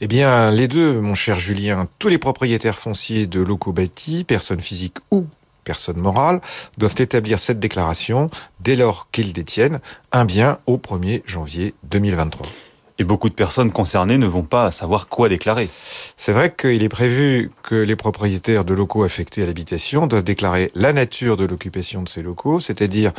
Eh 0.00 0.06
bien, 0.06 0.50
les 0.50 0.68
deux, 0.68 1.00
mon 1.00 1.14
cher 1.14 1.38
Julien. 1.38 1.86
Tous 1.98 2.08
les 2.08 2.18
propriétaires 2.18 2.78
fonciers 2.78 3.26
de 3.26 3.40
locaux 3.40 3.72
bâtis, 3.72 4.24
personnes 4.24 4.60
physiques 4.60 4.98
ou 5.10 5.26
personnes 5.64 5.98
morales, 5.98 6.40
doivent 6.78 6.94
établir 6.98 7.38
cette 7.38 7.60
déclaration 7.60 8.28
dès 8.60 8.76
lors 8.76 9.10
qu'ils 9.10 9.34
détiennent 9.34 9.80
un 10.12 10.24
bien 10.24 10.58
au 10.66 10.78
1er 10.78 11.22
janvier 11.26 11.74
2023. 11.84 12.46
Et 13.00 13.04
beaucoup 13.04 13.30
de 13.30 13.34
personnes 13.34 13.72
concernées 13.72 14.18
ne 14.18 14.26
vont 14.26 14.42
pas 14.42 14.70
savoir 14.70 15.08
quoi 15.08 15.30
déclarer. 15.30 15.70
C'est 16.18 16.32
vrai 16.32 16.54
qu'il 16.54 16.82
est 16.82 16.90
prévu 16.90 17.50
que 17.62 17.74
les 17.74 17.96
propriétaires 17.96 18.62
de 18.66 18.74
locaux 18.74 19.04
affectés 19.04 19.42
à 19.42 19.46
l'habitation 19.46 20.06
doivent 20.06 20.22
déclarer 20.22 20.70
la 20.74 20.92
nature 20.92 21.38
de 21.38 21.46
l'occupation 21.46 22.02
de 22.02 22.10
ces 22.10 22.20
locaux, 22.20 22.60
c'est-à-dire 22.60 23.12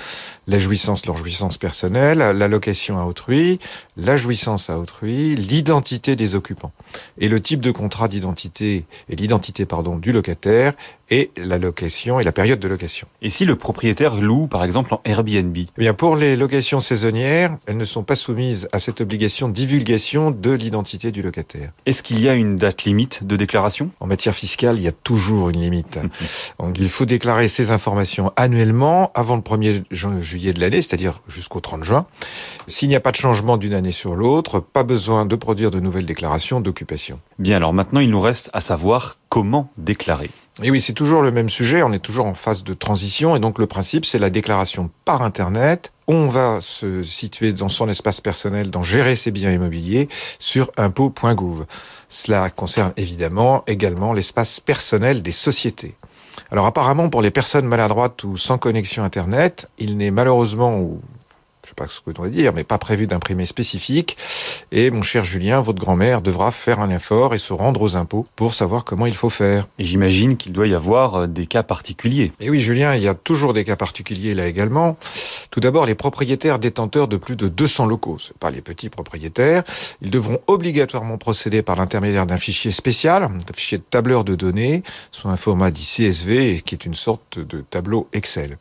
la 0.46 0.60
jouissance, 0.60 1.08
leur 1.08 1.18
jouissance 1.18 1.58
personnelle, 1.58 2.20
la 2.20 2.48
location 2.48 3.00
à 3.00 3.06
autrui, 3.06 3.58
la 3.98 4.18
jouissance 4.18 4.70
à 4.70 4.78
autrui, 4.78 5.36
l'identité 5.36 6.16
des 6.16 6.36
occupants 6.36 6.74
et 7.18 7.28
le 7.28 7.42
type 7.42 7.62
de 7.62 7.72
contrat 7.72 8.08
d'identité 8.08 8.86
et 9.10 9.16
l'identité 9.16 9.66
pardon 9.66 9.98
du 9.98 10.12
locataire 10.12 10.74
et 11.12 11.30
la 11.38 11.58
location 11.58 12.20
et 12.20 12.24
la 12.24 12.32
période 12.32 12.60
de 12.60 12.68
location. 12.68 13.08
Et 13.22 13.30
si 13.30 13.46
le 13.46 13.56
propriétaire 13.56 14.16
loue, 14.16 14.48
par 14.48 14.64
exemple, 14.64 14.94
en 14.94 15.02
Airbnb? 15.06 15.56
Eh 15.56 15.68
bien, 15.78 15.94
pour 15.94 16.16
les 16.16 16.36
locations 16.36 16.80
saisonnières, 16.80 17.58
elles 17.68 17.78
ne 17.78 17.86
sont 17.86 18.04
pas 18.04 18.16
soumises 18.16 18.68
à 18.72 18.80
cette 18.80 19.02
obligation 19.02 19.50
de 19.50 19.54
divulgation 19.54 20.32
de 20.32 20.52
l'identité 20.52 21.12
du 21.12 21.22
locataire. 21.22 21.72
Est-ce 21.86 22.02
qu'il 22.02 22.20
y 22.22 22.30
a 22.30 22.34
une 22.34 22.56
date 22.56 22.86
limite 22.86 23.26
de 23.26 23.36
déclaration? 23.36 23.92
En 24.00 24.08
matière 24.08 24.34
fiscale, 24.34 24.78
il 24.78 24.84
y 24.84 24.88
a 24.88 24.94
toujours 24.94 25.50
une 25.50 25.62
limite. 25.62 26.00
Donc, 26.60 26.80
il 26.80 26.90
faut 26.90 27.06
déclarer 27.06 27.50
ces 27.50 27.72
informations 27.72 28.32
annuellement 28.38 29.12
avant 29.14 29.36
le 29.36 29.42
1er 29.42 29.84
juillet 30.22 30.54
de 30.54 30.62
l'année, 30.62 30.82
c'est-à-dire 30.82 31.22
jusqu'au 31.28 31.60
30 31.60 31.84
juin. 31.84 32.06
S'il 32.68 32.88
n'y 32.88 32.96
a 32.96 33.02
pas 33.02 33.12
de 33.12 33.18
changement 33.18 33.58
d'une 33.58 33.74
année 33.74 33.92
sur 33.92 34.16
l'autre, 34.16 34.60
pas 34.60 34.84
besoin 34.84 35.26
de 35.26 35.36
produire 35.36 35.72
de 35.72 35.82
nouvelles 35.82 36.06
déclarations 36.06 36.62
d'occupation. 36.62 37.20
Bien, 37.38 37.58
alors 37.58 37.74
maintenant, 37.74 38.00
il 38.00 38.10
nous 38.10 38.22
reste 38.22 38.50
à 38.54 38.62
savoir 38.62 39.18
comment 39.30 39.70
déclarer. 39.78 40.30
Et 40.64 40.70
oui, 40.70 40.80
c'est 40.80 40.94
toujours 40.94 41.24
le 41.24 41.32
même 41.32 41.50
sujet, 41.50 41.82
on 41.82 41.92
est 41.92 42.00
toujours 42.00 42.28
en 42.28 42.36
phase 42.36 42.64
de 42.64 42.74
transition, 42.74 43.36
et 43.36 43.40
donc 43.40 43.58
le 43.58 43.66
principe, 43.66 44.06
c'est 44.06 44.20
la 44.20 44.30
déclaration 44.30 44.92
par 45.06 45.24
Internet. 45.24 45.92
On 46.08 46.28
va 46.28 46.60
se 46.62 47.02
situer 47.02 47.52
dans 47.52 47.70
son 47.70 47.90
espace 47.90 48.22
personnel, 48.22 48.70
dans 48.70 48.84
gérer 48.84 49.16
ses 49.16 49.32
biens 49.32 49.52
immobiliers 49.52 50.08
sur 50.38 50.72
impôt.gouv. 50.78 51.66
Cela 52.10 52.52
concerne 52.52 52.94
évidemment 52.96 53.64
également 53.66 54.14
l'espace 54.14 54.60
personnel 54.60 55.24
des 55.24 55.32
sociétés. 55.32 55.96
Alors 56.52 56.68
apparemment, 56.68 57.10
pour 57.10 57.24
les 57.24 57.32
personnes 57.32 57.66
maladroites 57.66 58.24
ou 58.24 58.38
sans 58.38 58.60
connexion 58.60 59.04
Internet, 59.04 59.68
il 59.80 59.98
n'est 59.98 60.12
malheureusement 60.12 60.78
ou 60.78 61.02
sais 61.72 61.76
pas 61.76 61.88
ce 61.88 62.00
que 62.02 62.18
vous 62.18 62.30
dire, 62.30 62.54
mais 62.54 62.64
pas 62.64 62.78
prévu 62.78 63.08
d'imprimer 63.08 63.46
spécifique. 63.46 64.18
Et 64.72 64.92
mon 64.92 65.02
cher 65.02 65.24
Julien, 65.24 65.62
votre 65.62 65.80
grand-mère 65.80 66.22
devra 66.22 66.52
faire 66.52 66.80
un 66.80 66.90
effort 66.90 67.34
et 67.34 67.38
se 67.38 67.54
rendre 67.54 67.82
aux 67.82 67.96
impôts 67.96 68.26
pour 68.36 68.54
savoir 68.54 68.84
comment 68.84 69.06
il 69.06 69.16
faut 69.16 69.30
faire. 69.30 69.68
Et 69.80 69.86
j'imagine 69.86 70.38
qu'il 70.38 70.54
doit 70.54 70.68
y 70.68 70.74
avoir 70.74 71.16
euh, 71.16 71.28
des 71.28 71.46
cas 71.48 71.64
particuliers. 71.64 72.32
Et 72.40 72.50
oui, 72.50 72.60
Julien, 72.60 72.96
il 72.96 73.04
y 73.04 73.08
a 73.08 73.14
toujours 73.14 73.54
des 73.54 73.64
cas 73.64 73.76
particuliers 73.76 74.36
là 74.36 74.48
également. 74.48 74.98
Tout 75.50 75.60
d'abord, 75.60 75.86
les 75.86 75.96
propriétaires 75.96 76.60
détenteurs 76.60 77.08
de 77.08 77.18
plus 77.18 77.36
de 77.36 77.48
200 77.48 77.86
locaux, 77.86 78.18
c'est 78.20 78.38
pas 78.38 78.52
les 78.52 78.62
petits 78.62 78.90
propriétaires, 78.90 79.64
ils 80.02 80.12
devront 80.12 80.40
obligatoirement 80.48 81.18
procéder 81.18 81.62
par 81.62 81.76
l'intermédiaire 81.76 82.26
d'un 82.26 82.38
fichier 82.38 82.72
spécial, 82.72 83.24
un 83.24 83.54
fichier 83.54 83.78
de 83.78 83.84
tableur 83.84 84.24
de 84.24 84.36
données, 84.36 84.84
sous 85.12 85.28
un 85.28 85.36
format 85.36 85.72
dit 85.72 85.84
CSV, 85.84 86.62
qui 86.62 86.76
est 86.76 86.86
une 86.86 86.94
sorte 86.94 87.40
de 87.40 87.62
tableau 87.62 88.08
Excel. 88.14 88.58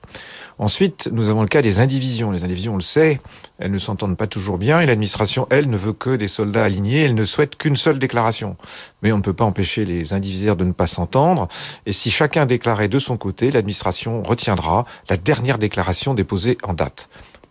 Ensuite, 0.59 1.09
nous 1.12 1.29
avons 1.29 1.42
le 1.42 1.49
cas 1.49 1.62
des 1.62 1.79
indivisions. 1.79 2.31
Les 2.31 2.44
indivisions, 2.44 2.75
on 2.75 2.77
le 2.77 2.83
sait, 2.83 3.00
elles 3.59 3.71
ne 3.71 3.79
s'entendent 3.79 4.17
pas 4.17 4.27
toujours 4.27 4.59
bien 4.59 4.81
et 4.81 4.87
l'administration, 4.87 5.47
elle, 5.51 5.69
ne 5.69 5.77
veut 5.77 5.93
que 5.93 6.17
des 6.17 6.29
soldats 6.29 6.65
alignés, 6.65 7.05
elle 7.05 7.15
ne 7.15 7.25
souhaite 7.25 7.57
qu'une 7.57 7.77
seule 7.77 7.99
déclaration. 7.99 8.57
Mais 9.03 9.13
on 9.13 9.19
ne 9.19 9.23
peut 9.23 9.33
pas 9.33 9.45
empêcher 9.45 9.85
les 9.85 10.13
indivisaires 10.13 10.57
de 10.57 10.65
ne 10.65 10.73
pas 10.73 10.87
s'entendre 10.87 11.49
et 11.87 11.93
si 11.93 12.11
chacun 12.11 12.47
déclarait 12.47 12.89
de 12.89 12.99
son 12.99 13.17
côté, 13.17 13.51
l'administration 13.51 14.23
retiendra 14.23 14.85
la 15.09 15.17
dernière 15.17 15.59
déclaration 15.59 16.15
déposée 16.15 16.59
en 16.63 16.75
date. 16.75 17.09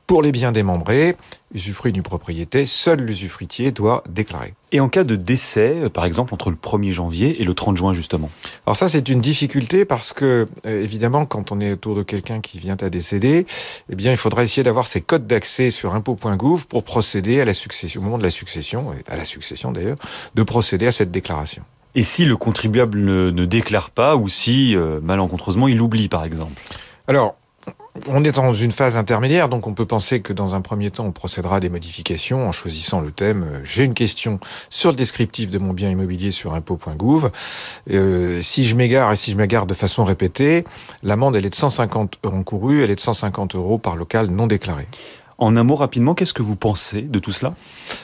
Pour 0.10 0.24
les 0.24 0.32
biens 0.32 0.52
démembrés, 0.52 1.16
usufruit 1.54 1.92
d'une 1.92 2.02
propriété, 2.02 2.66
seul 2.66 3.02
l'usufruitier 3.02 3.72
doit 3.72 4.04
déclarer. 4.10 4.56
Et 4.72 4.80
en 4.80 4.90
cas 4.90 5.04
de 5.04 5.16
décès, 5.16 5.76
euh, 5.84 5.90
par 5.90 6.04
exemple, 6.04 6.34
entre 6.34 6.50
le 6.50 6.56
1er 6.56 6.90
janvier 6.92 7.40
et 7.40 7.46
le 7.46 7.54
30 7.54 7.78
juin, 7.78 7.94
justement? 7.94 8.32
Alors 8.66 8.76
ça, 8.76 8.90
c'est 8.90 9.08
une 9.08 9.22
difficulté 9.22 9.86
parce 9.86 10.12
que, 10.12 10.48
euh, 10.66 10.84
évidemment, 10.84 11.28
quand 11.28 11.52
on 11.52 11.60
est 11.60 11.74
autour 11.74 11.96
de 11.96 12.02
quelqu'un 12.02 12.42
qui 12.42 12.58
vient 12.58 12.78
à 12.82 12.90
décéder, 12.90 13.46
eh 13.92 13.96
bien, 13.96 14.10
il 14.10 14.18
faudra 14.18 14.44
essayer 14.44 14.64
d'avoir 14.64 14.88
ses 14.88 15.02
codes 15.02 15.28
d'accès 15.28 15.70
sur 15.70 15.94
impôt.gouv 15.94 16.66
pour 16.66 16.84
procéder 16.84 17.40
à 17.40 17.46
la 17.46 17.54
succession, 17.54 18.02
au 18.02 18.04
moment 18.04 18.18
de 18.18 18.24
la 18.24 18.32
succession, 18.32 18.92
et 18.94 19.12
à 19.12 19.16
la 19.16 19.26
succession 19.26 19.72
d'ailleurs, 19.72 19.98
de 20.34 20.42
procéder 20.42 20.88
à 20.88 20.92
cette 20.92 21.12
déclaration. 21.12 21.62
Et 21.94 22.02
si 22.02 22.26
le 22.26 22.36
contribuable 22.36 22.98
ne, 22.98 23.30
ne 23.30 23.46
déclare 23.46 23.92
pas 23.92 24.16
ou 24.16 24.28
si, 24.28 24.76
euh, 24.76 25.00
malencontreusement, 25.04 25.68
il 25.68 25.80
oublie, 25.80 26.10
par 26.10 26.24
exemple? 26.24 26.60
Alors, 27.08 27.39
on 28.08 28.24
est 28.24 28.32
dans 28.32 28.54
une 28.54 28.72
phase 28.72 28.96
intermédiaire, 28.96 29.50
donc 29.50 29.68
on 29.68 29.74
peut 29.74 29.86
penser 29.86 30.22
que 30.22 30.34
dans 30.34 30.56
un 30.56 30.62
premier 30.62 30.92
temps, 30.92 31.06
on 31.06 31.12
procédera 31.12 31.58
à 31.58 31.60
des 31.60 31.70
modifications 31.70 32.48
en 32.48 32.52
choisissant 32.52 33.02
le 33.02 33.12
thème 33.12 33.44
euh, 33.44 33.62
J'ai 33.64 33.84
une 33.84 33.94
question 33.94 34.40
sur 34.70 34.92
le 34.92 34.96
descriptif 34.96 35.50
de 35.50 35.58
mon 35.58 35.74
bien 35.74 35.90
immobilier 35.90 36.32
sur 36.32 36.54
impôt.gouv. 36.54 37.32
Euh, 37.90 38.42
si 38.42 38.66
je 38.66 38.76
m'égare 38.76 39.12
et 39.12 39.16
si 39.16 39.32
je 39.32 39.38
m'égare 39.38 39.66
de 39.66 39.74
façon 39.74 40.04
répétée, 40.04 40.64
l'amende, 41.04 41.36
elle 41.36 41.46
est 41.46 41.50
de 41.50 41.56
150 41.56 42.20
euros 42.24 42.36
encourus, 42.36 42.84
elle 42.84 42.92
est 42.92 42.96
de 42.96 43.00
150 43.00 43.56
euros 43.56 43.78
par 43.78 43.96
local 43.96 44.28
non 44.28 44.48
déclaré. 44.48 44.88
En 45.38 45.56
un 45.56 45.64
mot 45.64 45.76
rapidement, 45.76 46.16
qu'est-ce 46.16 46.34
que 46.34 46.42
vous 46.42 46.58
pensez 46.58 47.02
de 47.02 47.20
tout 47.20 47.32
cela? 47.32 47.54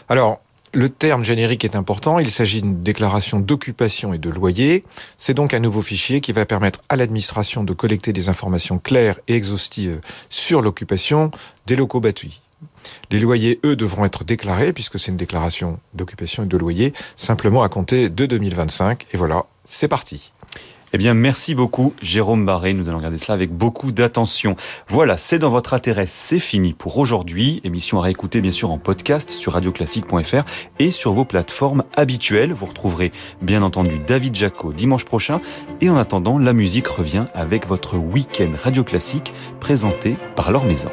Alors, 0.07 0.39
le 0.75 0.89
terme 0.89 1.23
générique 1.23 1.63
est 1.63 1.75
important. 1.75 2.19
Il 2.19 2.29
s'agit 2.29 2.61
d'une 2.61 2.83
déclaration 2.83 3.39
d'occupation 3.39 4.13
et 4.13 4.17
de 4.17 4.29
loyer. 4.29 4.83
C'est 5.17 5.33
donc 5.33 5.53
un 5.53 5.59
nouveau 5.59 5.81
fichier 5.81 6.19
qui 6.19 6.33
va 6.33 6.45
permettre 6.45 6.81
à 6.89 6.97
l'administration 6.97 7.63
de 7.63 7.73
collecter 7.73 8.11
des 8.11 8.27
informations 8.27 8.77
claires 8.77 9.19
et 9.27 9.35
exhaustives 9.35 10.01
sur 10.29 10.61
l'occupation 10.61 11.31
des 11.65 11.77
locaux 11.77 12.01
bâtis. 12.01 12.41
Les 13.09 13.19
loyers, 13.19 13.59
eux, 13.63 13.75
devront 13.75 14.05
être 14.05 14.23
déclarés 14.23 14.73
puisque 14.73 14.99
c'est 14.99 15.11
une 15.11 15.17
déclaration 15.17 15.79
d'occupation 15.93 16.43
et 16.43 16.47
de 16.47 16.57
loyer 16.57 16.93
simplement 17.15 17.63
à 17.63 17.69
compter 17.69 18.09
de 18.09 18.25
2025. 18.25 19.05
Et 19.13 19.17
voilà, 19.17 19.45
c'est 19.63 19.87
parti. 19.87 20.33
Eh 20.95 20.97
bien, 20.97 21.13
merci 21.13 21.55
beaucoup, 21.55 21.93
Jérôme 22.01 22.45
Barré. 22.45 22.71
Nous 22.71 22.87
allons 22.87 22.99
regarder 22.99 23.17
cela 23.17 23.33
avec 23.33 23.51
beaucoup 23.51 23.91
d'attention. 23.91 24.55
Voilà, 24.87 25.17
c'est 25.17 25.39
dans 25.39 25.49
votre 25.49 25.73
intérêt, 25.73 26.05
c'est 26.05 26.39
fini 26.39 26.71
pour 26.71 26.97
aujourd'hui. 26.97 27.59
Émission 27.65 27.99
à 27.99 28.03
réécouter, 28.03 28.39
bien 28.39 28.53
sûr, 28.53 28.71
en 28.71 28.77
podcast 28.77 29.29
sur 29.31 29.51
radioclassique.fr 29.51 30.45
et 30.79 30.91
sur 30.91 31.11
vos 31.11 31.25
plateformes 31.25 31.83
habituelles. 31.97 32.53
Vous 32.53 32.67
retrouverez, 32.67 33.11
bien 33.41 33.61
entendu, 33.61 33.99
David 34.07 34.35
Jaco 34.35 34.71
dimanche 34.71 35.03
prochain. 35.03 35.41
Et 35.81 35.89
en 35.89 35.97
attendant, 35.97 36.37
la 36.37 36.53
musique 36.53 36.87
revient 36.87 37.25
avec 37.33 37.67
votre 37.67 37.97
week-end 37.97 38.51
Radio 38.63 38.85
Classique 38.85 39.33
présenté 39.59 40.15
par 40.37 40.49
Laure 40.49 40.63
Maison. 40.63 40.91